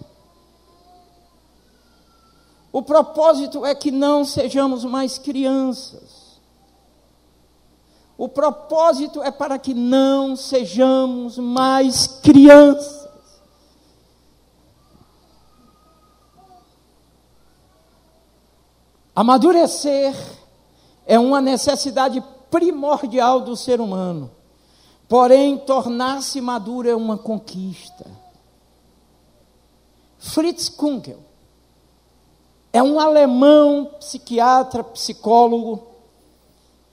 [2.72, 6.40] O propósito é que não sejamos mais crianças.
[8.16, 13.01] O propósito é para que não sejamos mais crianças.
[19.14, 20.14] Amadurecer
[21.06, 24.30] é uma necessidade primordial do ser humano.
[25.08, 28.06] Porém, tornar-se maduro é uma conquista.
[30.18, 31.18] Fritz Kunkel
[32.72, 35.88] é um alemão psiquiatra, psicólogo,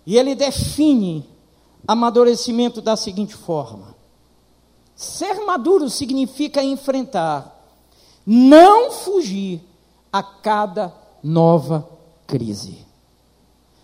[0.05, 1.29] e ele define
[1.87, 3.95] amadurecimento da seguinte forma:
[4.93, 7.63] ser maduro significa enfrentar,
[8.25, 9.63] não fugir
[10.11, 11.98] a cada nova
[12.29, 12.85] crise.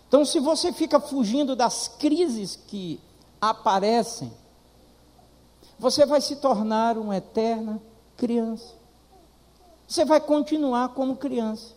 [0.07, 3.01] Então, se você fica fugindo das crises que
[3.41, 4.31] aparecem,
[5.79, 7.81] você vai se tornar uma eterna
[8.15, 8.73] criança.
[9.87, 11.73] Você vai continuar como criança.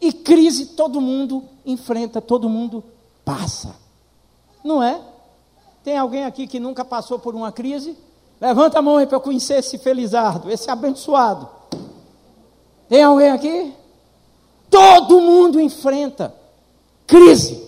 [0.00, 2.84] E crise todo mundo enfrenta, todo mundo
[3.24, 3.74] passa.
[4.62, 5.00] Não é?
[5.82, 7.96] Tem alguém aqui que nunca passou por uma crise?
[8.40, 11.48] Levanta a mão aí para eu conhecer esse felizardo, esse abençoado.
[12.88, 13.81] Tem alguém aqui?
[14.72, 16.34] Todo mundo enfrenta
[17.06, 17.62] crise.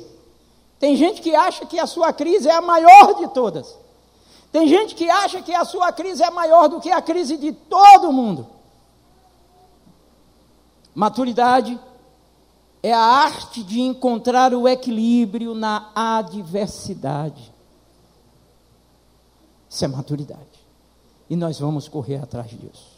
[0.78, 3.76] Tem gente que acha que a sua crise é a maior de todas.
[4.50, 7.52] Tem gente que acha que a sua crise é maior do que a crise de
[7.52, 8.46] todo mundo.
[10.94, 11.78] Maturidade
[12.82, 17.52] é a arte de encontrar o equilíbrio na adversidade.
[19.68, 20.64] Isso é maturidade.
[21.28, 22.93] E nós vamos correr atrás disso.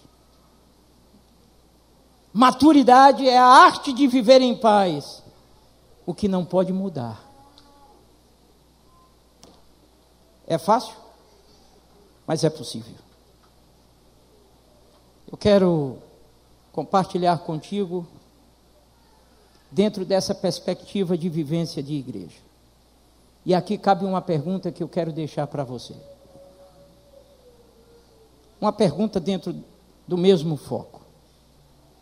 [2.37, 5.23] Maturidade é a arte de viver em paz,
[6.05, 7.25] o que não pode mudar.
[10.47, 10.95] É fácil,
[12.27, 12.95] mas é possível.
[15.33, 15.97] Eu quero
[16.73, 18.07] compartilhar contigo
[19.71, 22.37] dentro dessa perspectiva de vivência de igreja.
[23.47, 25.95] E aqui cabe uma pergunta que eu quero deixar para você.
[28.61, 29.57] Uma pergunta dentro
[30.07, 31.06] do mesmo foco.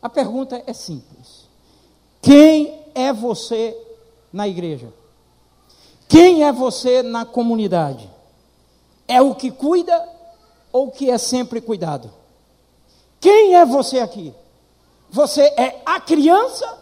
[0.05, 1.49] A pergunta é simples:
[2.21, 3.75] Quem é você
[4.31, 4.93] na igreja?
[6.07, 8.11] Quem é você na comunidade?
[9.09, 10.07] É o que cuida
[10.71, 12.11] ou que é sempre cuidado?
[13.19, 14.35] Quem é você aqui?
[15.09, 16.79] Você é a criança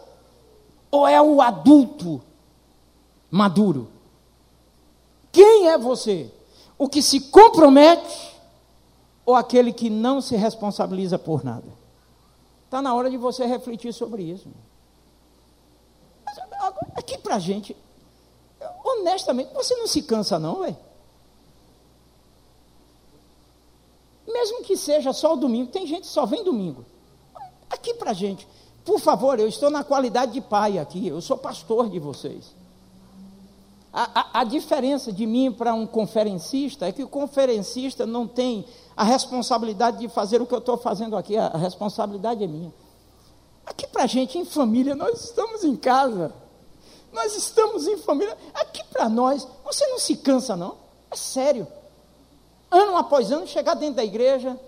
[0.91, 2.21] ou é o adulto
[3.31, 3.87] maduro?
[5.31, 6.29] Quem é você?
[6.77, 8.35] O que se compromete
[9.25, 11.82] ou aquele que não se responsabiliza por nada?
[12.73, 14.49] Está na hora de você refletir sobre isso.
[16.25, 16.35] Mas,
[16.95, 17.77] aqui para gente,
[18.83, 20.75] honestamente, você não se cansa, não, velho?
[24.27, 26.83] Mesmo que seja só o domingo, tem gente que só vem domingo.
[27.69, 28.47] Aqui para gente,
[28.83, 32.55] por favor, eu estou na qualidade de pai aqui, eu sou pastor de vocês.
[33.93, 38.65] A, a, a diferença de mim para um conferencista é que o conferencista não tem
[38.97, 42.73] a responsabilidade de fazer o que eu estou fazendo aqui, a, a responsabilidade é minha.
[43.63, 46.33] Aqui para a gente, em família, nós estamos em casa,
[47.11, 48.35] nós estamos em família.
[48.55, 50.75] Aqui para nós, você não se cansa, não,
[51.11, 51.67] é sério.
[52.71, 54.59] Ano após ano, chegar dentro da igreja,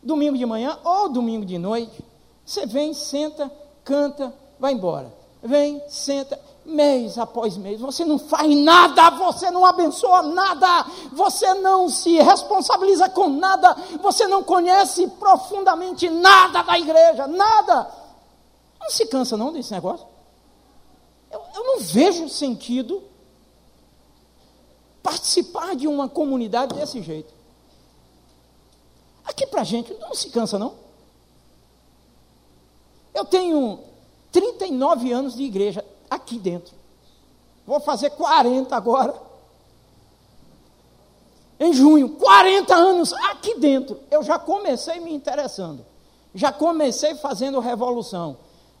[0.00, 2.04] domingo de manhã ou domingo de noite,
[2.46, 3.50] você vem, senta,
[3.84, 5.12] canta, vai embora.
[5.42, 11.88] Vem, senta, mês após mês, você não faz nada, você não abençoa nada, você não
[11.88, 17.90] se responsabiliza com nada, você não conhece profundamente nada da igreja, nada.
[18.80, 20.06] Não se cansa não desse negócio?
[21.30, 23.02] Eu, eu não vejo sentido
[25.02, 27.32] participar de uma comunidade desse jeito.
[29.24, 30.74] Aqui para a gente não se cansa não.
[33.14, 33.80] Eu tenho
[34.30, 35.84] 39 anos de igreja
[36.32, 36.74] aqui dentro.
[37.66, 39.14] Vou fazer 40 agora.
[41.60, 44.00] Em junho, 40 anos aqui dentro.
[44.10, 45.84] Eu já comecei me interessando.
[46.34, 48.36] Já comecei fazendo revolução.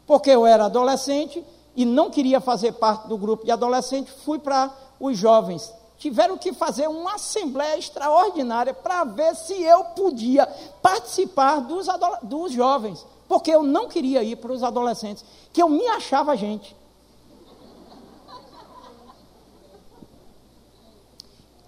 [0.06, 1.44] Porque eu era adolescente
[1.76, 5.72] e não queria fazer parte do grupo de adolescente, fui para os jovens.
[5.96, 10.46] Tiveram que fazer uma assembleia extraordinária para ver se eu podia
[10.82, 11.86] participar dos,
[12.24, 15.24] dos jovens porque eu não queria ir para os adolescentes,
[15.54, 16.76] que eu me achava gente.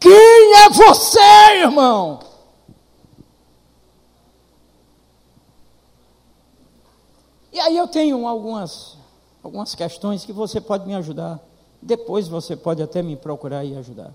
[0.05, 1.19] Quem é você,
[1.63, 2.21] irmão?
[7.51, 8.99] E aí eu tenho algumas,
[9.43, 11.41] algumas questões que você pode me ajudar.
[11.81, 14.13] Depois você pode até me procurar e ajudar.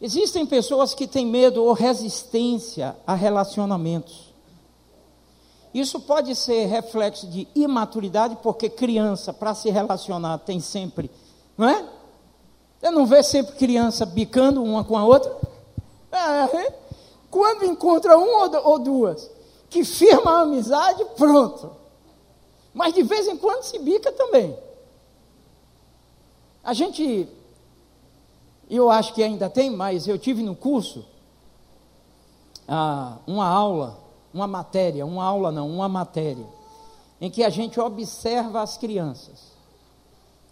[0.00, 4.34] Existem pessoas que têm medo ou resistência a relacionamentos.
[5.72, 11.08] Isso pode ser reflexo de imaturidade, porque criança, para se relacionar, tem sempre,
[11.56, 11.99] não é?
[12.80, 15.36] Você não vê sempre criança bicando uma com a outra?
[16.10, 16.72] É,
[17.30, 19.30] quando encontra um ou duas
[19.68, 21.70] que firma a amizade, pronto.
[22.72, 24.56] Mas de vez em quando se bica também.
[26.64, 27.28] A gente,
[28.68, 31.04] eu acho que ainda tem, mas eu tive no curso
[32.66, 34.00] ah, uma aula
[34.32, 36.46] uma matéria, uma aula não, uma matéria,
[37.20, 39.50] em que a gente observa as crianças.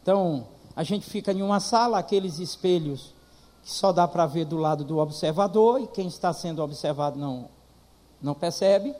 [0.02, 0.46] Então,
[0.78, 3.12] a gente fica em uma sala, aqueles espelhos
[3.64, 7.48] que só dá para ver do lado do observador, e quem está sendo observado não,
[8.22, 8.94] não percebe.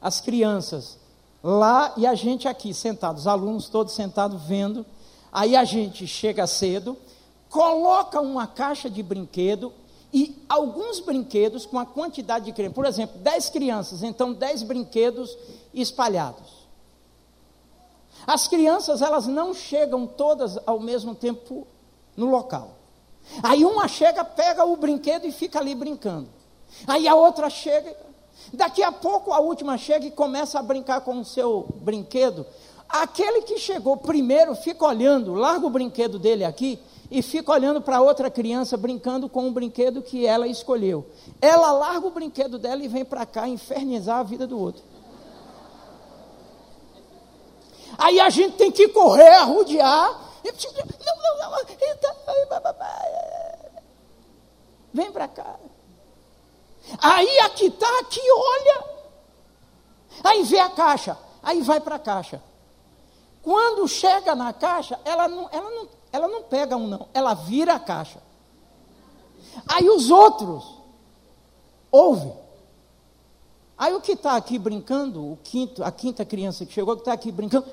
[0.00, 0.98] As crianças
[1.44, 4.86] lá e a gente aqui sentados, os alunos todos sentados vendo.
[5.30, 6.96] Aí a gente chega cedo,
[7.50, 9.74] coloca uma caixa de brinquedo
[10.14, 12.74] e alguns brinquedos com a quantidade de crianças.
[12.74, 15.36] Por exemplo, 10 crianças, então 10 brinquedos
[15.74, 16.55] espalhados.
[18.26, 21.66] As crianças, elas não chegam todas ao mesmo tempo
[22.16, 22.72] no local.
[23.42, 26.28] Aí uma chega, pega o brinquedo e fica ali brincando.
[26.86, 27.96] Aí a outra chega,
[28.52, 32.44] daqui a pouco a última chega e começa a brincar com o seu brinquedo.
[32.88, 36.78] Aquele que chegou primeiro fica olhando, larga o brinquedo dele aqui
[37.10, 41.06] e fica olhando para outra criança brincando com o brinquedo que ela escolheu.
[41.40, 44.82] Ela larga o brinquedo dela e vem para cá infernizar a vida do outro.
[47.98, 50.20] Aí a gente tem que correr, arrodear.
[50.44, 51.66] Não, não, não.
[54.92, 55.56] Vem para cá.
[56.98, 58.84] Aí a que está aqui olha.
[60.24, 61.18] Aí vê a caixa.
[61.42, 62.42] Aí vai para a caixa.
[63.42, 67.74] Quando chega na caixa, ela não, ela, não, ela não pega um não, ela vira
[67.74, 68.20] a caixa.
[69.68, 70.64] Aí os outros
[71.90, 72.36] ouvem.
[73.78, 77.12] Aí o que está aqui brincando, o quinto, a quinta criança que chegou, que está
[77.12, 77.66] aqui brincando,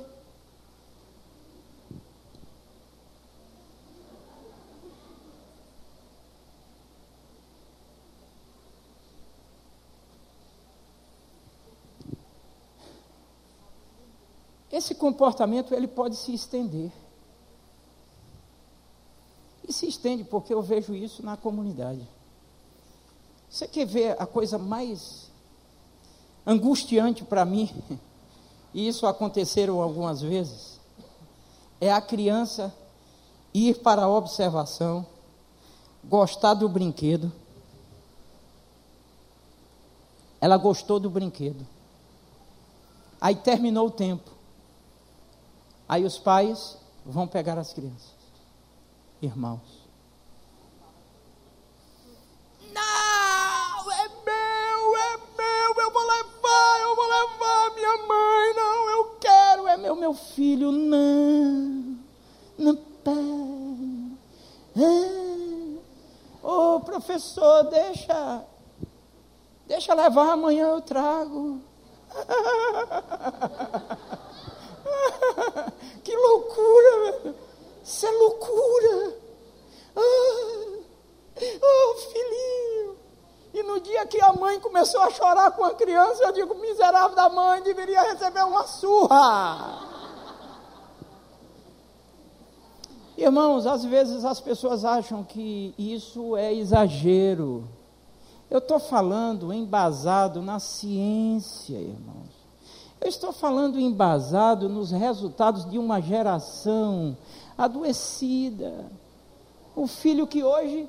[14.74, 16.92] Esse comportamento ele pode se estender.
[19.68, 22.02] E se estende porque eu vejo isso na comunidade.
[23.48, 25.30] Você quer ver a coisa mais
[26.44, 27.70] angustiante para mim?
[28.76, 30.80] E isso aconteceram algumas vezes.
[31.80, 32.74] É a criança
[33.54, 35.06] ir para a observação,
[36.04, 37.32] gostar do brinquedo.
[40.42, 41.68] Ela gostou do brinquedo.
[43.22, 44.33] Aí terminou o tempo.
[45.94, 48.16] Aí os pais vão pegar as crianças.
[49.22, 49.88] Irmãos.
[52.74, 59.06] Não, é meu, é meu, eu vou levar, eu vou levar minha mãe, não, eu
[59.20, 62.00] quero, é meu, meu filho, não,
[62.58, 63.14] não pai.
[64.76, 65.78] Ah,
[66.42, 68.44] ô oh, professor, deixa,
[69.68, 71.62] deixa levar, amanhã eu trago.
[76.04, 77.36] que loucura, velho.
[77.84, 79.18] Isso é loucura.
[79.96, 80.80] Ah,
[81.62, 82.98] oh, filhinho.
[83.54, 84.60] E no dia que a mãe
[84.94, 89.90] começou a chorar com a criança, eu digo, miserável da mãe, deveria receber uma surra.
[93.18, 97.68] Irmãos, às vezes as pessoas acham que isso é exagero.
[98.50, 102.30] Eu estou falando embasado na ciência, irmãos.
[103.02, 107.18] Eu estou falando embasado nos resultados de uma geração
[107.58, 108.92] adoecida.
[109.76, 110.88] O filho que hoje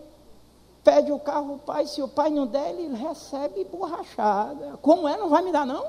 [0.85, 4.79] pede o carro ao pai, se o pai não der, ele recebe borrachada.
[4.83, 5.17] Como é?
[5.17, 5.87] Não vai me dar, não?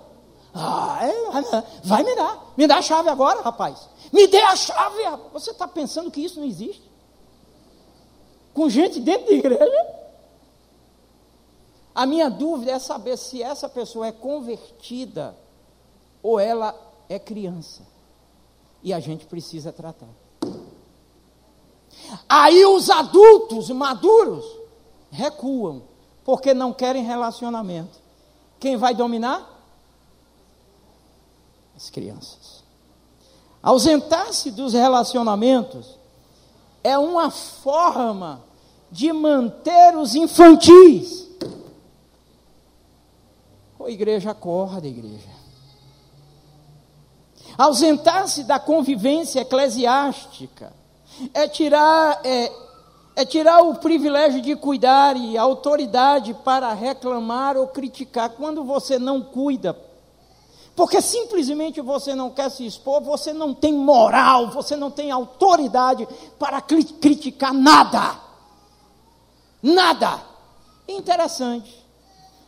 [0.54, 2.54] Ah, é, vai me dar.
[2.56, 3.90] Me dá a chave agora, rapaz.
[4.12, 5.04] Me dê a chave.
[5.34, 6.90] Você está pensando que isso não existe?
[8.54, 9.96] Com gente dentro da igreja?
[11.94, 15.36] A minha dúvida é saber se essa pessoa é convertida
[16.24, 16.74] ou ela
[17.10, 17.84] é criança.
[18.82, 20.08] E a gente precisa tratar.
[22.30, 24.46] Aí os adultos maduros
[25.16, 25.82] recuam,
[26.24, 28.00] porque não querem relacionamento.
[28.60, 29.50] Quem vai dominar?
[31.76, 32.64] As crianças.
[33.62, 35.98] Ausentar-se dos relacionamentos
[36.84, 38.44] é uma forma
[38.92, 41.28] de manter os infantis.
[43.80, 45.36] Ô igreja, acorda, igreja.
[47.58, 50.74] Ausentar-se da convivência eclesiástica
[51.34, 52.52] é tirar, é,
[53.16, 58.32] é tirar o privilégio de cuidar e a autoridade para reclamar ou criticar.
[58.32, 59.78] Quando você não cuida,
[60.76, 66.08] porque simplesmente você não quer se expor, você não tem moral, você não tem autoridade
[66.38, 68.20] para criticar nada.
[69.64, 70.22] Nada.
[70.88, 71.84] Interessante.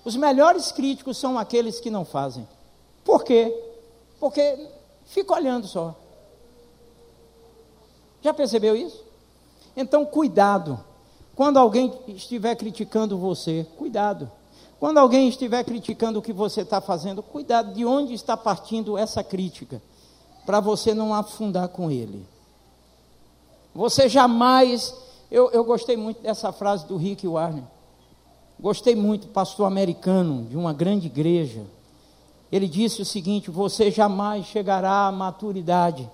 [0.04, 2.48] Os melhores críticos são aqueles que não fazem.
[3.04, 3.54] Por quê?
[4.20, 4.68] Porque
[5.08, 5.96] Fica olhando só.
[8.22, 9.06] Já percebeu isso?
[9.78, 10.78] Então, cuidado.
[11.36, 14.30] Quando alguém estiver criticando você, cuidado.
[14.80, 19.24] Quando alguém estiver criticando o que você está fazendo, cuidado de onde está partindo essa
[19.24, 19.82] crítica,
[20.46, 22.26] para você não afundar com ele.
[23.74, 24.94] Você jamais.
[25.32, 27.64] Eu, eu gostei muito dessa frase do Rick Warner.
[28.60, 31.64] Gostei muito, pastor americano, de uma grande igreja
[32.52, 36.10] ele disse o seguinte: você jamais chegará à maturidade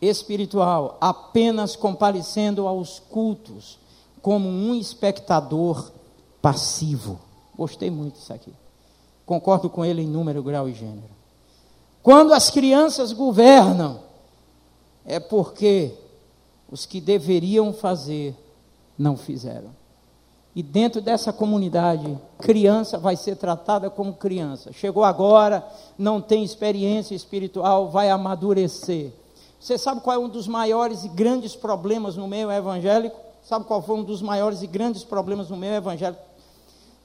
[0.00, 3.78] espiritual apenas comparecendo aos cultos
[4.20, 5.90] como um espectador
[6.42, 7.18] passivo.
[7.56, 8.52] Gostei muito disso aqui.
[9.24, 11.16] Concordo com ele em número, grau e gênero.
[12.02, 14.00] Quando as crianças governam,
[15.04, 15.94] é porque
[16.70, 18.34] os que deveriam fazer
[18.98, 19.70] não fizeram.
[20.54, 24.72] E dentro dessa comunidade, criança vai ser tratada como criança.
[24.72, 25.66] Chegou agora,
[25.98, 29.12] não tem experiência espiritual, vai amadurecer.
[29.66, 33.18] Você sabe qual é um dos maiores e grandes problemas no meio evangélico?
[33.42, 36.22] Sabe qual foi um dos maiores e grandes problemas no meio evangélico?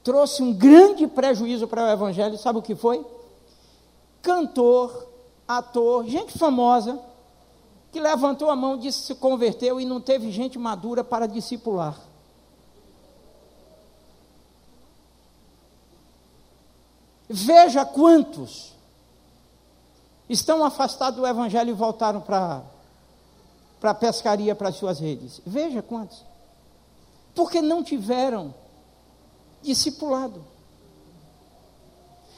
[0.04, 3.04] Trouxe um grande prejuízo para o evangelho, sabe o que foi?
[4.22, 5.08] Cantor
[5.48, 7.00] ator, gente famosa,
[7.92, 12.00] que levantou a mão, disse que se converteu e não teve gente madura para discipular.
[17.28, 18.71] Veja quantos
[20.32, 22.64] estão afastados do Evangelho e voltaram para
[23.84, 25.42] a pescaria, para as suas redes.
[25.46, 26.24] Veja quantos.
[27.36, 28.54] Porque não tiveram
[29.62, 30.44] discipulado.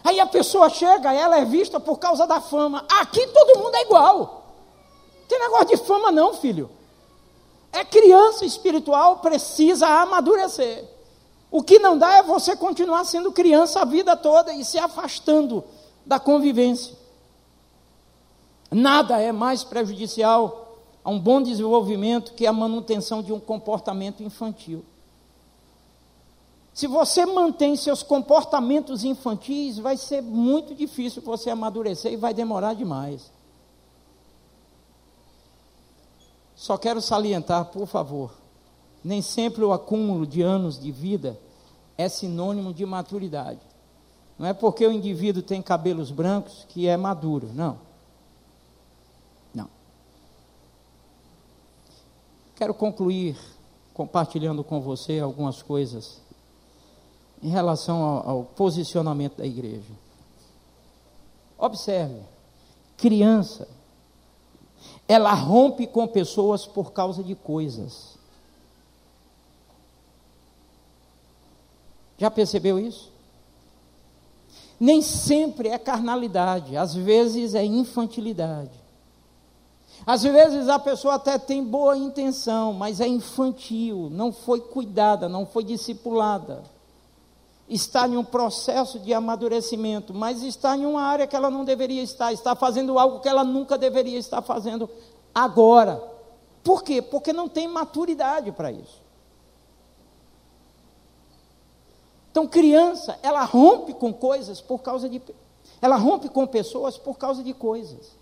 [0.04, 2.86] Aí a pessoa chega, ela é vista por causa da fama.
[3.00, 4.44] Aqui todo mundo é igual.
[5.28, 6.70] Tem negócio de fama, não, filho.
[7.72, 10.86] É criança espiritual, precisa amadurecer.
[11.50, 15.64] O que não dá é você continuar sendo criança a vida toda e se afastando
[16.06, 17.03] da convivência.
[18.74, 24.84] Nada é mais prejudicial a um bom desenvolvimento que a manutenção de um comportamento infantil.
[26.74, 32.74] Se você mantém seus comportamentos infantis, vai ser muito difícil você amadurecer e vai demorar
[32.74, 33.32] demais.
[36.56, 38.34] Só quero salientar, por favor,
[39.04, 41.40] nem sempre o acúmulo de anos de vida
[41.96, 43.60] é sinônimo de maturidade.
[44.40, 47.93] Não é porque o indivíduo tem cabelos brancos que é maduro, não.
[52.56, 53.38] Quero concluir
[53.94, 56.22] compartilhando com você algumas coisas
[57.42, 59.92] em relação ao, ao posicionamento da igreja.
[61.58, 62.22] Observe,
[62.98, 63.68] criança,
[65.08, 68.18] ela rompe com pessoas por causa de coisas.
[72.18, 73.12] Já percebeu isso?
[74.80, 78.83] Nem sempre é carnalidade, às vezes é infantilidade.
[80.06, 85.46] Às vezes a pessoa até tem boa intenção, mas é infantil, não foi cuidada, não
[85.46, 86.64] foi discipulada
[87.68, 92.02] está em um processo de amadurecimento, mas está em uma área que ela não deveria
[92.02, 94.90] estar, está fazendo algo que ela nunca deveria estar fazendo
[95.34, 96.02] agora.
[96.64, 97.02] Por quê?
[97.02, 99.02] Porque não tem maturidade para isso.
[102.32, 105.22] Então, criança, ela rompe com coisas por causa de.
[105.82, 108.18] Ela rompe com pessoas por causa de coisas.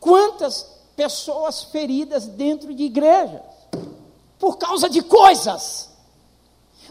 [0.00, 3.42] Quantas pessoas feridas dentro de igrejas?
[4.38, 5.90] Por causa de coisas.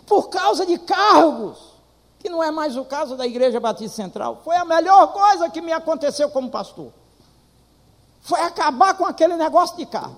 [0.06, 1.72] Por causa de cargos
[2.22, 4.42] que não é mais o caso da Igreja Batista Central.
[4.44, 6.94] Foi a melhor coisa que me aconteceu como pastor.
[8.22, 10.18] Foi acabar com aquele negócio de carro.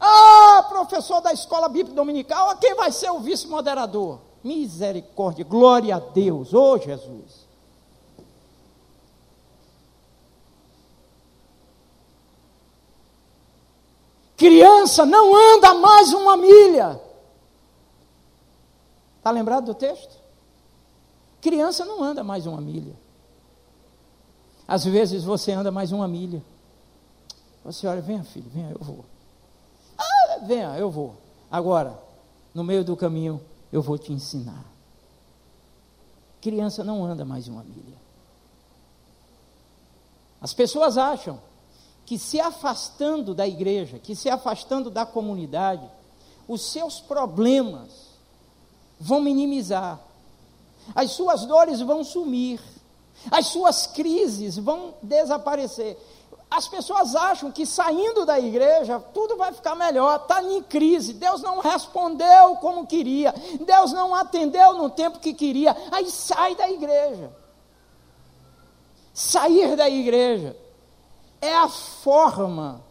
[0.00, 4.20] Ah, professor da escola bíblica dominical, quem vai ser o vice-moderador?
[4.42, 7.45] Misericórdia, glória a Deus, ô oh, Jesus.
[14.36, 17.00] Criança não anda mais uma milha.
[19.18, 20.14] Está lembrado do texto?
[21.40, 22.94] Criança não anda mais uma milha.
[24.68, 26.42] Às vezes você anda mais uma milha.
[27.64, 29.04] Você olha, venha filho, venha, eu vou.
[29.96, 31.14] Ah, venha, eu vou.
[31.50, 31.98] Agora,
[32.54, 33.40] no meio do caminho,
[33.72, 34.64] eu vou te ensinar.
[36.40, 37.96] Criança não anda mais uma milha.
[40.40, 41.40] As pessoas acham
[42.06, 45.86] que se afastando da igreja, que se afastando da comunidade,
[46.48, 47.90] os seus problemas
[48.98, 50.00] vão minimizar
[50.94, 52.60] as suas dores vão sumir,
[53.30, 55.98] as suas crises vão desaparecer.
[56.48, 61.42] As pessoas acham que saindo da igreja tudo vai ficar melhor, está em crise, Deus
[61.42, 67.32] não respondeu como queria, Deus não atendeu no tempo que queria, aí sai da igreja.
[69.12, 70.54] Sair da igreja
[71.46, 72.84] é a forma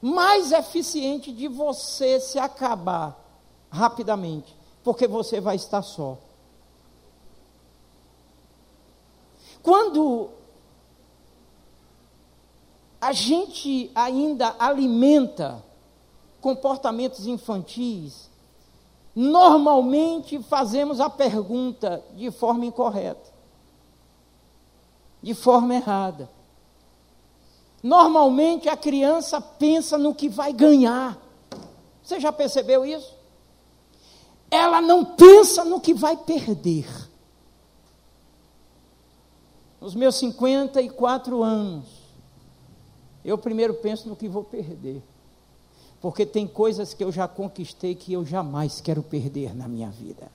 [0.00, 3.18] mais eficiente de você se acabar
[3.70, 6.16] rapidamente, porque você vai estar só.
[9.62, 10.30] Quando
[13.00, 15.62] a gente ainda alimenta
[16.40, 18.30] comportamentos infantis,
[19.14, 23.30] normalmente fazemos a pergunta de forma incorreta,
[25.22, 26.39] de forma errada.
[27.82, 31.18] Normalmente a criança pensa no que vai ganhar.
[32.02, 33.14] Você já percebeu isso?
[34.50, 36.86] Ela não pensa no que vai perder.
[39.80, 41.86] Nos meus 54 anos,
[43.24, 45.02] eu primeiro penso no que vou perder.
[46.02, 50.30] Porque tem coisas que eu já conquistei que eu jamais quero perder na minha vida.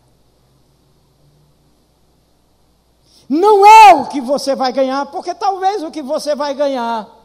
[3.27, 7.24] Não é o que você vai ganhar, porque talvez o que você vai ganhar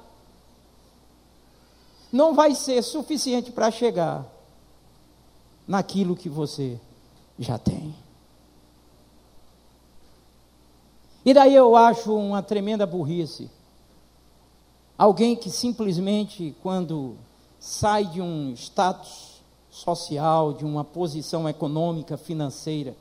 [2.13, 4.27] não vai ser suficiente para chegar
[5.67, 6.79] naquilo que você
[7.39, 7.95] já tem.
[11.25, 13.51] E daí eu acho uma tremenda burrice
[15.01, 17.17] Alguém que simplesmente, quando
[17.59, 19.41] sai de um status
[19.71, 22.95] social, de uma posição econômica, financeira,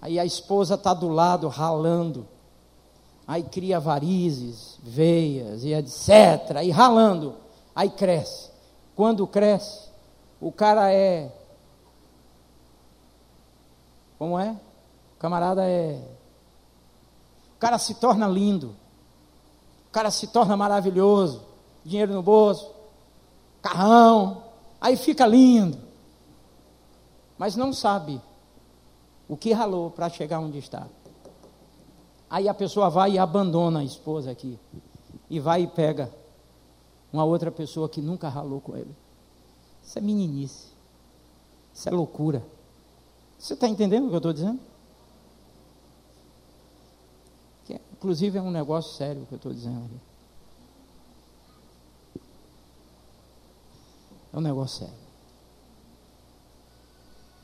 [0.00, 2.26] aí a esposa está do lado ralando,
[3.30, 6.56] aí cria varizes, veias e etc.
[6.56, 7.36] Aí ralando,
[7.72, 8.50] aí cresce.
[8.96, 9.88] Quando cresce,
[10.40, 11.32] o cara é.
[14.18, 14.50] Como é?
[15.14, 16.02] O camarada é.
[17.54, 18.74] O cara se torna lindo.
[19.88, 21.40] O cara se torna maravilhoso.
[21.84, 22.68] Dinheiro no bolso.
[23.62, 24.42] Carrão.
[24.80, 25.78] Aí fica lindo.
[27.38, 28.20] Mas não sabe
[29.28, 30.88] o que ralou para chegar onde está.
[32.30, 34.56] Aí a pessoa vai e abandona a esposa aqui.
[35.28, 36.10] E vai e pega
[37.12, 38.94] uma outra pessoa que nunca ralou com ele.
[39.82, 40.68] Isso é meninice.
[41.74, 42.40] Isso é loucura.
[43.36, 44.60] Você está entendendo o que eu estou dizendo?
[47.64, 50.00] Que, inclusive é um negócio sério que eu estou dizendo aqui.
[54.32, 55.00] É um negócio sério.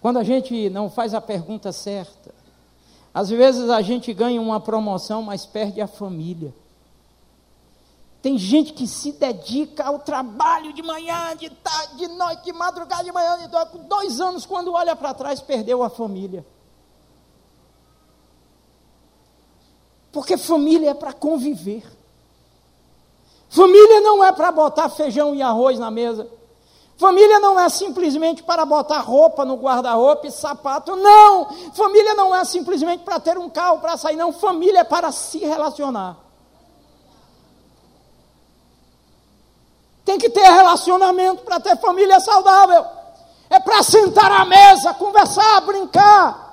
[0.00, 2.32] Quando a gente não faz a pergunta certa,
[3.16, 6.52] às vezes a gente ganha uma promoção, mas perde a família.
[8.20, 13.04] Tem gente que se dedica ao trabalho de manhã, de tarde, de noite, de madrugada,
[13.04, 13.78] de manhã, de noite.
[13.88, 16.44] Dois anos, quando olha para trás, perdeu a família.
[20.12, 21.90] Porque família é para conviver.
[23.48, 26.28] Família não é para botar feijão e arroz na mesa.
[26.98, 30.96] Família não é simplesmente para botar roupa no guarda-roupa e sapato.
[30.96, 31.46] Não!
[31.74, 34.16] Família não é simplesmente para ter um carro para sair.
[34.16, 36.16] Não, família é para se relacionar.
[40.06, 42.86] Tem que ter relacionamento para ter família saudável.
[43.50, 46.46] É para sentar à mesa, conversar, brincar.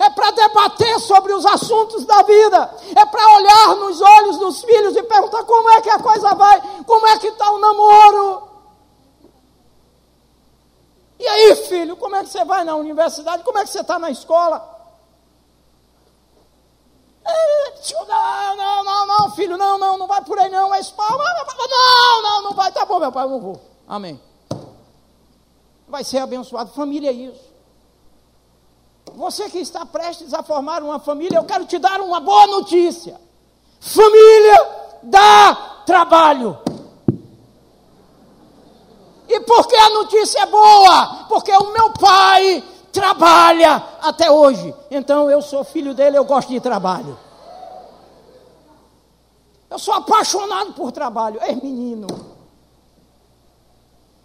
[0.00, 2.74] É para debater sobre os assuntos da vida.
[2.96, 6.60] É para olhar nos olhos dos filhos e perguntar como é que a coisa vai,
[6.84, 8.49] como é que está o namoro.
[11.20, 13.44] E aí, filho, como é que você vai na universidade?
[13.44, 14.78] Como é que você está na escola?
[18.08, 21.10] Não, não, não, não, filho, não, não, não vai por aí não, é espalha.
[21.10, 23.60] Não, não, não vai, tá bom, meu pai, eu não vou.
[23.86, 24.18] Amém.
[25.86, 26.70] Vai ser abençoado.
[26.70, 27.50] Família é isso.
[29.14, 33.20] Você que está prestes a formar uma família, eu quero te dar uma boa notícia.
[33.78, 36.58] Família dá trabalho.
[39.40, 41.24] E por que a notícia é boa?
[41.26, 42.62] Porque o meu pai
[42.92, 44.74] trabalha até hoje.
[44.90, 47.18] Então eu sou filho dele, eu gosto de trabalho.
[49.70, 51.40] Eu sou apaixonado por trabalho.
[51.40, 52.06] É menino.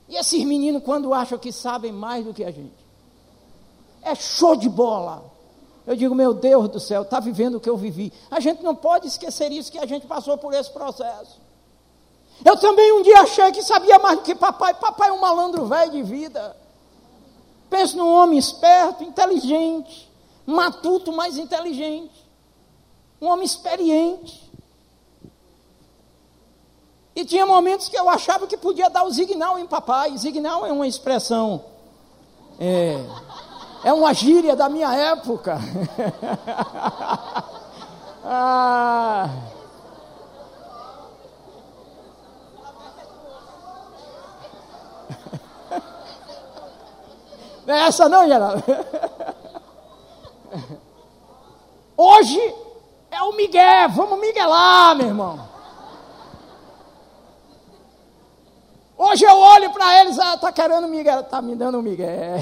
[0.10, 2.86] E esses meninos, quando acham que sabem mais do que a gente,
[4.02, 5.24] é show de bola.
[5.88, 8.12] Eu digo, meu Deus do céu, está vivendo o que eu vivi.
[8.30, 11.40] A gente não pode esquecer isso, que a gente passou por esse processo.
[12.44, 14.74] Eu também um dia achei que sabia mais do que papai.
[14.74, 16.56] Papai é um malandro velho de vida.
[17.70, 20.12] Penso num homem esperto, inteligente,
[20.46, 22.26] matuto, mas inteligente.
[23.22, 24.46] Um homem experiente.
[27.16, 30.18] E tinha momentos que eu achava que podia dar o signal em papai.
[30.18, 31.64] Signal é uma expressão,
[32.60, 33.00] é,
[33.86, 35.58] é uma gíria da minha época.
[38.26, 39.30] ah.
[47.66, 48.64] Não é essa não, Geraldo?
[51.98, 52.40] Hoje
[53.10, 55.56] é o Miguel, vamos miguelar, meu irmão.
[58.98, 62.40] Hoje eu olho para eles, ah, tá querendo Miguel, tá me dando Miguel.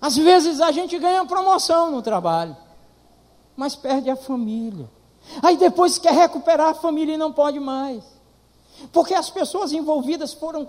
[0.00, 2.56] Às vezes a gente ganha promoção no trabalho,
[3.54, 4.88] mas perde a família.
[5.42, 8.19] Aí depois quer recuperar a família e não pode mais.
[8.92, 10.68] Porque as pessoas envolvidas foram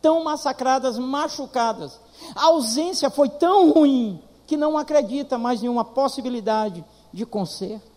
[0.00, 1.98] tão massacradas, machucadas.
[2.34, 7.88] A ausência foi tão ruim que não acredita mais em uma possibilidade de conserto.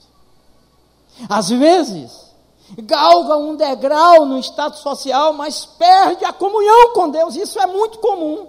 [1.29, 2.33] Às vezes,
[2.77, 7.35] galga um degrau no estado social, mas perde a comunhão com Deus.
[7.35, 8.47] Isso é muito comum.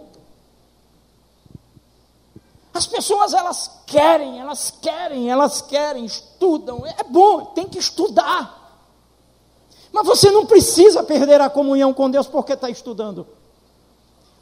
[2.72, 6.84] As pessoas elas querem, elas querem, elas querem, estudam.
[6.84, 8.63] É bom, tem que estudar.
[9.94, 13.24] Mas você não precisa perder a comunhão com Deus porque está estudando.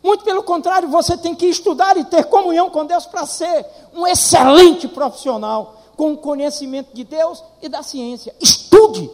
[0.03, 4.07] Muito pelo contrário, você tem que estudar e ter comunhão com Deus para ser um
[4.07, 8.35] excelente profissional com o conhecimento de Deus e da ciência.
[8.41, 9.11] Estude.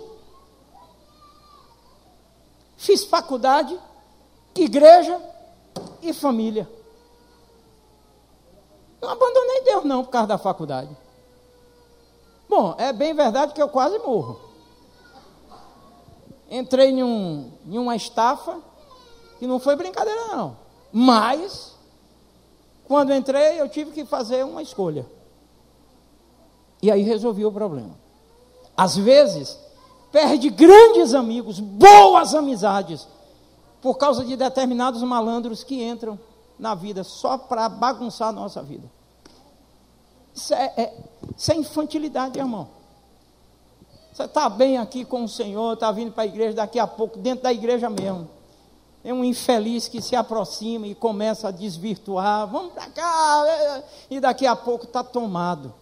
[2.77, 3.77] Fiz faculdade,
[4.55, 5.21] igreja
[6.01, 6.71] e família.
[9.03, 10.97] Não abandonei Deus não por causa da faculdade.
[12.49, 14.48] Bom, é bem verdade que eu quase morro.
[16.51, 18.61] Entrei em, um, em uma estafa
[19.39, 20.57] que não foi brincadeira, não.
[20.93, 21.75] Mas,
[22.85, 25.07] quando entrei, eu tive que fazer uma escolha.
[26.83, 27.95] E aí resolvi o problema.
[28.77, 29.59] Às vezes,
[30.11, 33.07] perde grandes amigos, boas amizades,
[33.83, 36.19] por causa de determinados malandros que entram
[36.59, 38.91] na vida só para bagunçar a nossa vida.
[40.35, 40.95] Isso é, é,
[41.37, 42.78] isso é infantilidade, irmão.
[44.19, 47.17] Você está bem aqui com o Senhor, está vindo para a igreja, daqui a pouco,
[47.21, 48.29] dentro da igreja mesmo.
[49.05, 53.45] É um infeliz que se aproxima e começa a desvirtuar, vamos para cá,
[54.11, 55.73] e daqui a pouco está tomado.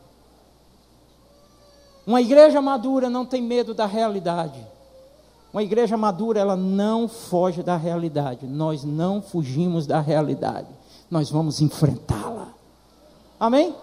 [2.06, 4.62] Uma igreja madura não tem medo da realidade.
[5.50, 8.46] Uma igreja madura, ela não foge da realidade.
[8.46, 10.68] Nós não fugimos da realidade.
[11.10, 12.48] Nós vamos enfrentá-la.
[13.40, 13.74] Amém?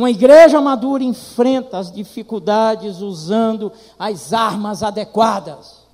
[0.00, 5.84] Uma igreja madura enfrenta as dificuldades usando as armas adequadas.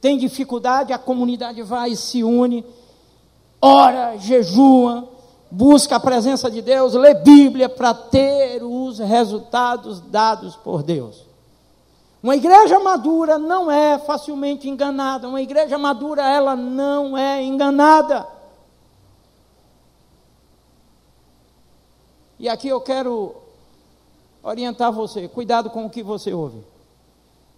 [0.00, 2.64] Tem dificuldade, a comunidade vai e se une,
[3.60, 5.06] ora, jejua,
[5.50, 11.26] busca a presença de Deus, lê Bíblia para ter os resultados dados por Deus.
[12.22, 15.28] Uma igreja madura não é facilmente enganada.
[15.28, 18.26] Uma igreja madura, ela não é enganada.
[22.38, 23.34] E aqui eu quero
[24.42, 26.62] orientar você, cuidado com o que você ouve.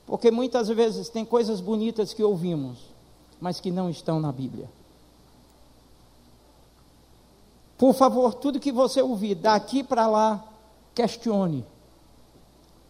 [0.07, 2.79] Porque muitas vezes tem coisas bonitas que ouvimos,
[3.41, 4.69] mas que não estão na Bíblia.
[7.77, 10.45] Por favor, tudo que você ouvir daqui para lá,
[10.95, 11.65] questione,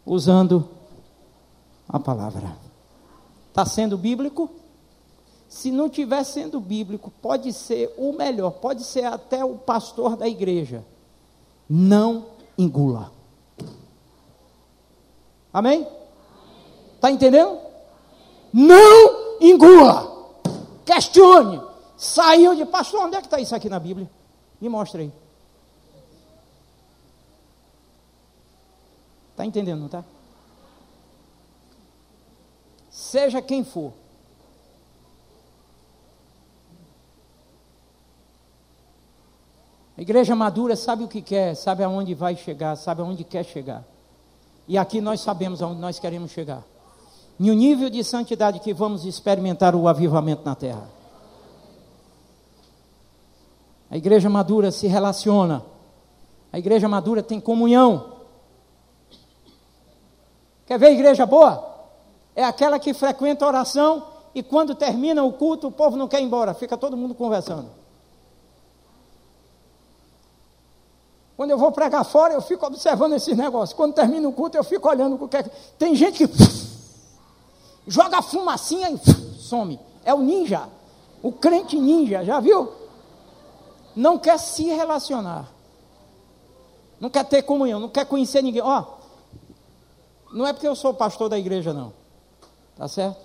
[0.05, 0.69] usando
[1.89, 2.57] a palavra.
[3.49, 4.51] Está sendo bíblico?
[5.49, 10.29] Se não estiver sendo bíblico, pode ser o melhor, pode ser até o pastor da
[10.29, 10.85] igreja.
[11.69, 13.13] Não engula.
[15.53, 15.87] Amém?
[16.95, 17.59] Está entendendo?
[18.53, 20.35] Não engula.
[20.85, 21.61] Questione.
[21.97, 24.11] Saiu de pastor, onde é que está isso aqui na Bíblia?
[24.61, 25.13] Me mostra aí.
[29.31, 30.05] Está entendendo, não está?
[32.91, 33.93] Seja quem for.
[39.97, 43.83] A igreja madura sabe o que quer, sabe aonde vai chegar, sabe aonde quer chegar.
[44.69, 46.63] E aqui nós sabemos aonde nós queremos chegar.
[47.39, 50.89] E o nível de santidade que vamos experimentar o avivamento na terra.
[53.91, 55.65] A igreja madura se relaciona.
[56.53, 58.17] A igreja madura tem comunhão.
[60.67, 61.75] Quer ver a igreja boa?
[62.35, 66.21] É aquela que frequenta a oração e quando termina o culto, o povo não quer
[66.21, 67.71] ir embora, fica todo mundo conversando.
[71.37, 73.77] Quando eu vou pregar fora, eu fico observando esses negócios.
[73.77, 75.43] Quando termina o culto, eu fico olhando o que é.
[75.79, 76.33] Tem gente que
[77.87, 78.99] joga fumacinha e
[79.39, 79.79] some.
[80.05, 80.69] É o ninja.
[81.23, 82.87] O crente ninja, já viu?
[83.97, 85.51] não quer se relacionar,
[87.01, 88.61] não quer ter comunhão, não quer conhecer ninguém.
[88.61, 88.85] Ó,
[90.31, 91.95] não é porque eu sou pastor da igreja, não,
[92.77, 93.25] tá certo?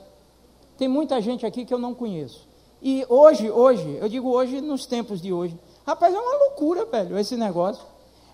[0.77, 2.47] Tem muita gente aqui que eu não conheço.
[2.81, 7.17] E hoje, hoje, eu digo hoje, nos tempos de hoje, rapaz, é uma loucura, velho,
[7.19, 7.83] esse negócio.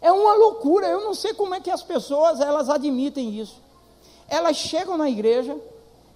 [0.08, 3.62] É uma loucura, eu não sei como é que as pessoas, elas admitem isso.
[4.30, 5.60] Elas chegam na igreja,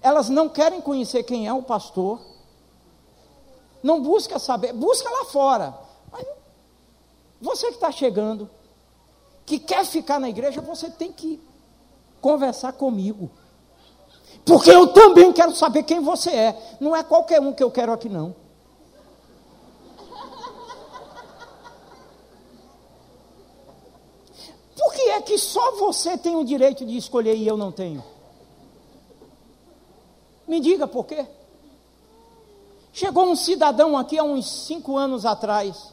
[0.01, 2.21] elas não querem conhecer quem é o pastor,
[3.83, 5.77] não busca saber, busca lá fora.
[6.09, 6.25] Mas
[7.41, 8.49] você que está chegando,
[9.45, 11.41] que quer ficar na igreja, você tem que
[12.21, 13.29] conversar comigo.
[14.45, 16.77] Porque eu também quero saber quem você é.
[16.79, 18.39] Não é qualquer um que eu quero aqui, não.
[24.81, 28.03] Por que que só você tem o direito de escolher e eu não tenho?
[30.47, 31.25] Me diga por quê.
[32.93, 35.91] Chegou um cidadão aqui há uns cinco anos atrás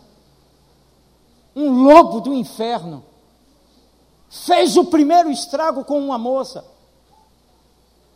[1.58, 3.04] um lobo do inferno,
[4.30, 6.64] fez o primeiro estrago com uma moça.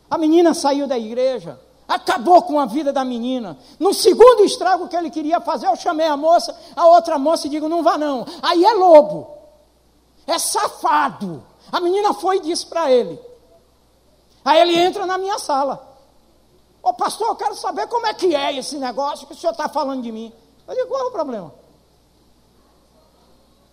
[0.09, 3.57] A menina saiu da igreja, acabou com a vida da menina.
[3.79, 7.49] No segundo estrago que ele queria fazer, eu chamei a moça, a outra moça e
[7.49, 8.25] digo: não vá não.
[8.41, 9.27] Aí é lobo,
[10.27, 11.43] é safado.
[11.71, 13.19] A menina foi e disse para ele.
[14.43, 15.91] Aí ele entra na minha sala.
[16.81, 19.53] Ô oh, pastor, eu quero saber como é que é esse negócio que o senhor
[19.53, 20.33] está falando de mim.
[20.67, 21.53] Eu digo: qual é o problema?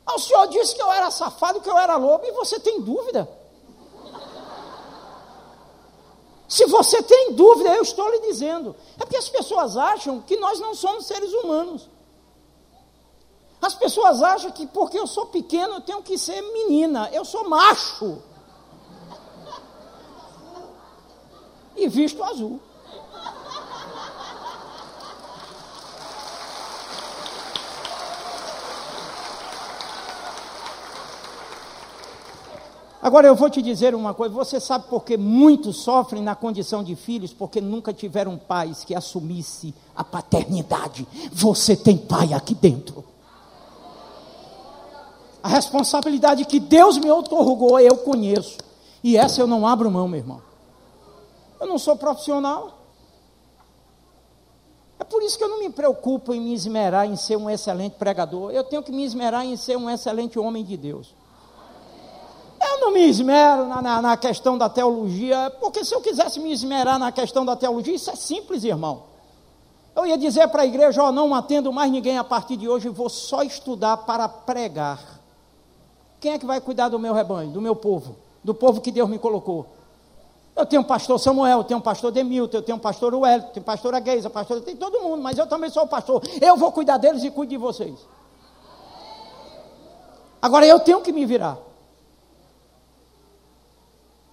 [0.07, 2.81] Ah, o senhor disse que eu era safado, que eu era lobo, e você tem
[2.81, 3.29] dúvida?
[6.49, 8.75] Se você tem dúvida, eu estou lhe dizendo.
[8.97, 11.89] É porque as pessoas acham que nós não somos seres humanos.
[13.61, 17.09] As pessoas acham que porque eu sou pequeno eu tenho que ser menina.
[17.13, 18.23] Eu sou macho.
[21.81, 22.61] e visto azul.
[33.03, 36.85] Agora eu vou te dizer uma coisa: você sabe por que muitos sofrem na condição
[36.85, 37.33] de filhos?
[37.33, 41.09] Porque nunca tiveram pais que assumisse a paternidade.
[41.33, 43.10] Você tem pai aqui dentro.
[45.43, 48.59] A responsabilidade que Deus me outorgou, eu conheço.
[49.03, 50.43] E essa eu não abro mão, meu irmão.
[51.59, 52.79] Eu não sou profissional.
[54.99, 57.97] É por isso que eu não me preocupo em me esmerar em ser um excelente
[57.97, 58.51] pregador.
[58.51, 61.15] Eu tenho que me esmerar em ser um excelente homem de Deus.
[62.63, 66.53] Eu não me esmero na, na, na, questão da teologia, porque se eu quisesse me
[66.53, 69.05] esmerar na questão da teologia, isso é simples, irmão.
[69.97, 72.91] Eu ia dizer para a igreja: Ó, não atendo mais ninguém a partir de hoje,
[72.91, 75.20] vou só estudar para pregar.
[76.21, 79.09] Quem é que vai cuidar do meu rebanho, do meu povo, do povo que Deus
[79.09, 79.67] me colocou?
[80.55, 83.47] Eu tenho o pastor Samuel, eu tenho o pastor Demilton, eu tenho o pastor Wellington,
[83.47, 85.89] eu tenho o pastor Agueza, o pastor, tem todo mundo, mas eu também sou o
[85.89, 86.23] pastor.
[86.41, 87.99] Eu vou cuidar deles e cuido de vocês.
[90.43, 91.57] Agora eu tenho que me virar.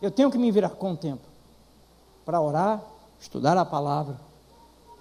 [0.01, 1.23] Eu tenho que me virar com o tempo
[2.25, 2.81] para orar,
[3.19, 4.19] estudar a palavra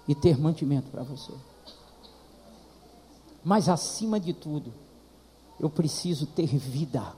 [0.07, 1.33] e ter mantimento para você.
[3.43, 4.73] Mas acima de tudo,
[5.59, 7.13] eu preciso ter vida.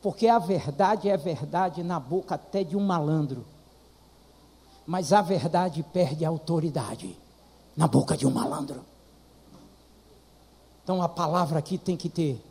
[0.00, 3.46] Porque a verdade é verdade na boca até de um malandro.
[4.84, 7.16] Mas a verdade perde a autoridade
[7.76, 8.84] na boca de um malandro.
[10.82, 12.44] Então a palavra aqui tem que ter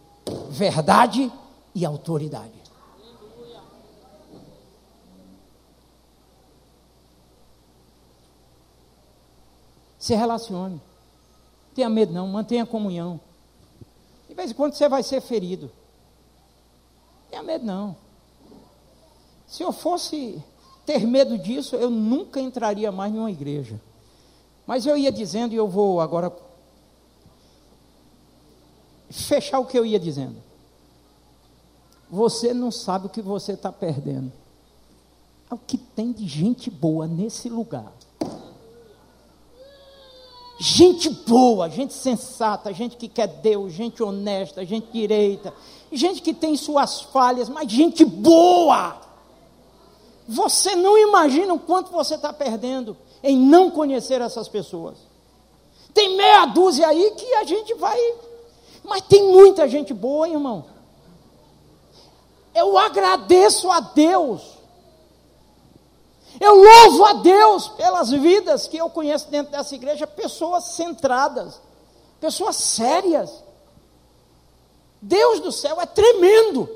[0.50, 1.32] verdade
[1.76, 2.62] e autoridade.
[10.00, 10.82] Se relacione.
[11.74, 13.20] Tenha medo não, mantenha comunhão.
[14.28, 15.72] De vez em quando você vai ser ferido.
[17.30, 17.96] Tenha medo não.
[19.48, 20.42] Se eu fosse
[20.86, 23.80] ter medo disso, eu nunca entraria mais em uma igreja.
[24.66, 26.32] Mas eu ia dizendo, e eu vou agora
[29.10, 30.52] fechar o que eu ia dizendo
[32.12, 34.34] você não sabe o que você está perdendo.
[35.50, 37.92] É o que tem de gente boa nesse lugar.
[40.64, 45.52] Gente boa, gente sensata, gente que quer Deus, gente honesta, gente direita,
[45.92, 48.96] gente que tem suas falhas, mas gente boa.
[50.30, 55.00] Você não imagina o quanto você está perdendo em não conhecer essas pessoas.
[55.96, 58.00] Tem meia dúzia aí que a gente vai,
[58.84, 60.66] mas tem muita gente boa, irmão.
[62.54, 64.60] Eu agradeço a Deus.
[66.40, 71.60] Eu louvo a Deus pelas vidas que eu conheço dentro dessa igreja, pessoas centradas,
[72.20, 73.44] pessoas sérias.
[75.02, 76.70] Deus do céu é tremendo.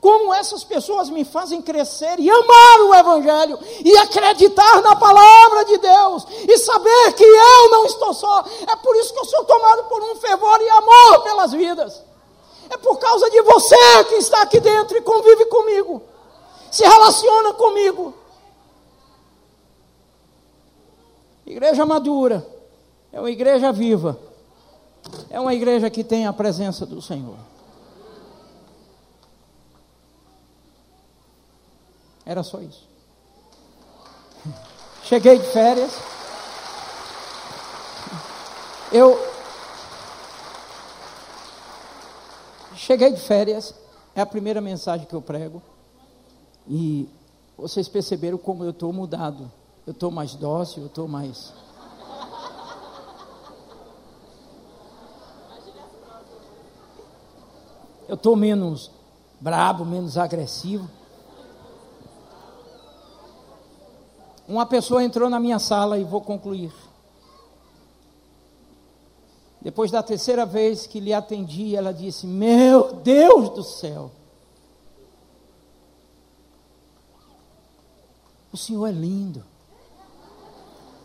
[0.00, 5.78] Como essas pessoas me fazem crescer e amar o Evangelho, e acreditar na palavra de
[5.78, 8.44] Deus, e saber que eu não estou só.
[8.66, 12.02] É por isso que eu sou tomado por um fervor e amor pelas vidas.
[12.68, 16.02] É por causa de você que está aqui dentro e convive comigo.
[16.70, 18.21] Se relaciona comigo.
[21.52, 22.46] Igreja madura
[23.12, 24.18] é uma igreja viva.
[25.28, 27.36] É uma igreja que tem a presença do Senhor.
[32.24, 32.88] Era só isso.
[35.04, 35.92] Cheguei de férias.
[38.90, 39.18] Eu
[42.76, 43.74] Cheguei de férias,
[44.12, 45.62] é a primeira mensagem que eu prego.
[46.66, 47.08] E
[47.56, 49.48] vocês perceberam como eu estou mudado.
[49.86, 51.52] Eu estou mais dócil, eu estou mais.
[58.08, 58.90] Eu estou menos
[59.40, 60.88] brabo, menos agressivo.
[64.46, 66.72] Uma pessoa entrou na minha sala e vou concluir.
[69.60, 74.10] Depois da terceira vez que lhe atendi, ela disse: Meu Deus do céu,
[78.52, 79.51] o senhor é lindo.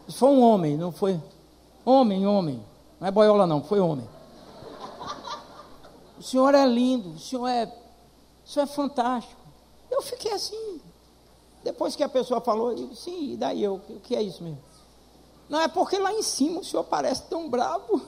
[0.09, 1.21] Foi um homem, não foi?
[1.85, 2.63] Homem, homem.
[2.99, 4.07] Não é boiola, não, foi homem.
[6.17, 9.39] O senhor é lindo, o senhor é, o senhor é fantástico.
[9.91, 10.81] Eu fiquei assim.
[11.63, 14.43] Depois que a pessoa falou, eu disse, sim, e daí eu, o que é isso
[14.43, 14.59] mesmo?
[15.49, 18.01] Não, é porque lá em cima o senhor parece tão bravo.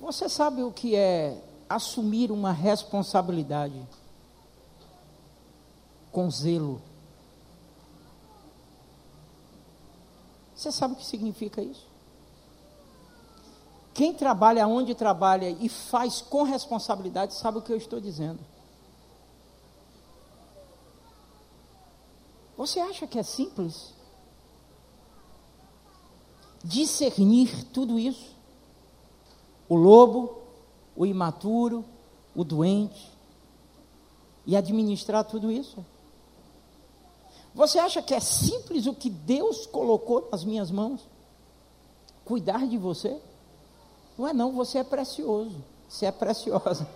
[0.00, 3.80] Você sabe o que é assumir uma responsabilidade
[6.10, 6.80] com zelo?
[10.54, 11.90] Você sabe o que significa isso?
[13.94, 18.40] Quem trabalha onde trabalha e faz com responsabilidade sabe o que eu estou dizendo.
[22.56, 23.94] Você acha que é simples?
[26.62, 28.36] Discernir tudo isso?
[29.68, 30.42] O lobo,
[30.94, 31.84] o imaturo,
[32.34, 33.10] o doente,
[34.46, 35.84] e administrar tudo isso?
[37.54, 41.00] Você acha que é simples o que Deus colocou nas minhas mãos?
[42.24, 43.20] Cuidar de você?
[44.16, 45.56] Não é não, você é precioso,
[45.88, 46.86] você é preciosa.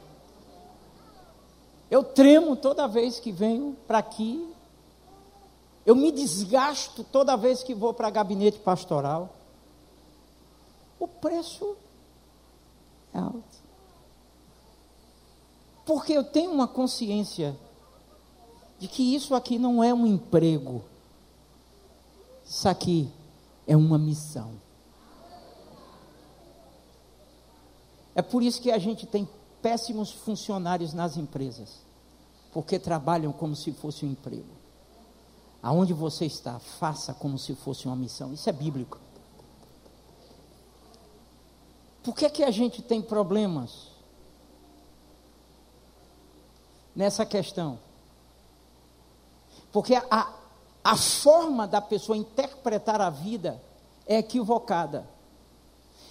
[1.91, 4.53] Eu tremo toda vez que venho para aqui.
[5.85, 9.35] Eu me desgasto toda vez que vou para gabinete pastoral.
[10.99, 11.77] O preço
[13.13, 13.65] é alto.
[15.85, 17.57] Porque eu tenho uma consciência
[18.85, 20.85] de que isso aqui não é um emprego.
[22.45, 23.11] Isso aqui
[23.67, 24.61] é uma missão.
[28.15, 29.27] É por isso que a gente tem
[29.63, 31.81] péssimos funcionários nas empresas,
[32.53, 34.53] porque trabalham como se fosse um emprego.
[35.63, 38.35] Aonde você está, faça como se fosse uma missão.
[38.35, 39.01] Isso é bíblico.
[42.03, 43.89] Por que, que a gente tem problemas
[46.95, 47.79] nessa questão?
[49.75, 50.33] Porque a,
[50.85, 53.61] a forma da pessoa interpretar a vida
[54.07, 55.05] é equivocada.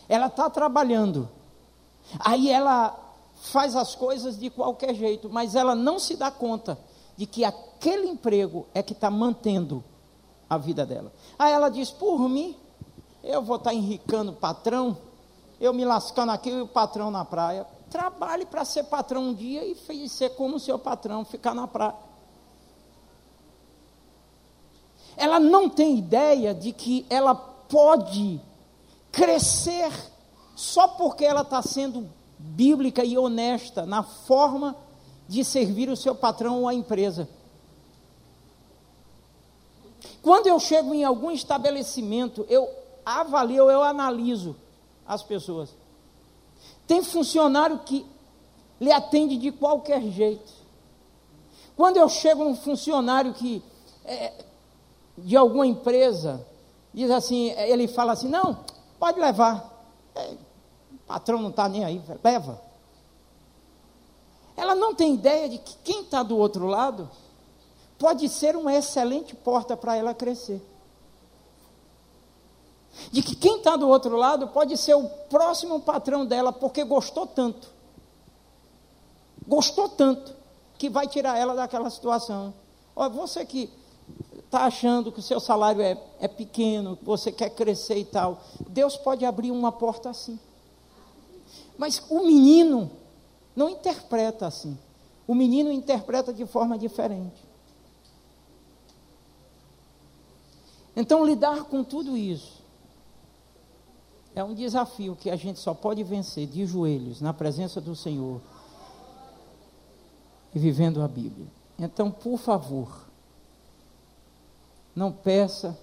[0.10, 1.30] Ela está trabalhando,
[2.20, 2.94] aí ela
[3.36, 6.78] faz as coisas de qualquer jeito, mas ela não se dá conta
[7.16, 9.82] de que aquele emprego é que está mantendo
[10.50, 11.14] a vida dela.
[11.40, 12.58] Aí ela diz: por mim,
[13.24, 14.98] eu vou estar tá enricando o patrão,
[15.58, 17.66] eu me lascando aqui e o patrão na praia.
[17.90, 21.96] Trabalhe para ser patrão um dia e ser como seu patrão, ficar na praia.
[25.16, 28.40] Ela não tem ideia de que ela pode
[29.12, 29.92] crescer
[30.56, 34.76] só porque ela está sendo bíblica e honesta na forma
[35.28, 37.28] de servir o seu patrão ou a empresa.
[40.22, 42.70] Quando eu chego em algum estabelecimento, eu
[43.06, 44.56] avalio, eu analiso
[45.06, 45.70] as pessoas.
[46.88, 48.06] Tem funcionário que
[48.80, 50.52] lhe atende de qualquer jeito.
[51.76, 53.64] Quando eu chego um funcionário que
[54.06, 54.34] é,
[55.18, 56.46] de alguma empresa,
[56.94, 58.64] diz assim, ele fala assim, não,
[59.00, 59.72] pode levar.
[60.16, 60.36] É,
[60.92, 62.62] o patrão não está nem aí, leva.
[64.56, 67.10] Ela não tem ideia de que quem está do outro lado
[67.98, 70.62] pode ser uma excelente porta para ela crescer.
[73.12, 77.26] De que quem está do outro lado pode ser o próximo patrão dela, porque gostou
[77.26, 77.68] tanto.
[79.48, 80.36] Gostou tanto,
[80.78, 82.54] que vai tirar ela daquela situação.
[82.96, 83.70] Olha, você que
[84.54, 88.44] está achando que o seu salário é, é pequeno, que você quer crescer e tal.
[88.70, 90.40] Deus pode abrir uma porta assim.
[91.76, 92.92] Mas o menino
[93.56, 94.78] não interpreta assim.
[95.28, 97.44] O menino interpreta de forma diferente.
[100.96, 102.62] Então, lidar com tudo isso
[104.36, 108.40] é um desafio que a gente só pode vencer de joelhos, na presença do Senhor
[110.54, 111.48] e vivendo a Bíblia.
[111.80, 113.13] Então, por favor,
[114.96, 115.78] não peça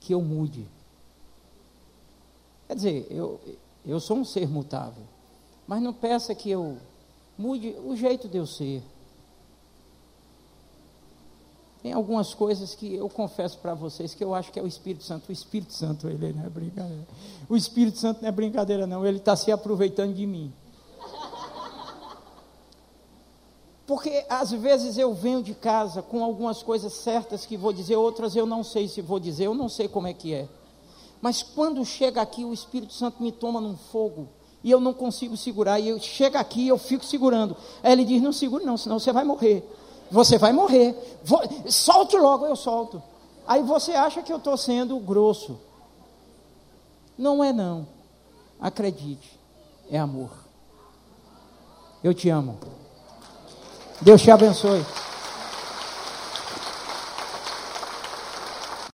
[0.00, 0.66] que eu mude.
[2.66, 3.40] Quer dizer, eu,
[3.84, 5.02] eu sou um ser mutável,
[5.66, 6.78] mas não peça que eu
[7.36, 8.82] mude o jeito de eu ser.
[11.82, 15.04] Tem algumas coisas que eu confesso para vocês que eu acho que é o Espírito
[15.04, 15.28] Santo.
[15.28, 17.06] O Espírito Santo, ele não é brincadeira.
[17.48, 19.06] O Espírito Santo não é brincadeira, não.
[19.06, 20.52] Ele está se aproveitando de mim.
[23.88, 28.36] Porque às vezes eu venho de casa com algumas coisas certas que vou dizer, outras
[28.36, 30.46] eu não sei se vou dizer, eu não sei como é que é.
[31.22, 34.28] Mas quando chega aqui, o Espírito Santo me toma num fogo
[34.62, 35.80] e eu não consigo segurar.
[35.80, 37.56] E eu chega aqui e eu fico segurando.
[37.82, 39.66] Aí ele diz: Não segure, não, senão você vai morrer.
[40.10, 40.94] Você vai morrer.
[41.24, 41.40] Vou,
[41.70, 43.02] solte logo, eu solto.
[43.46, 45.58] Aí você acha que eu estou sendo grosso.
[47.16, 47.88] Não é, não.
[48.60, 49.40] Acredite,
[49.90, 50.30] é amor.
[52.04, 52.77] Eu te amo.
[54.00, 54.84] Deus te abençoe.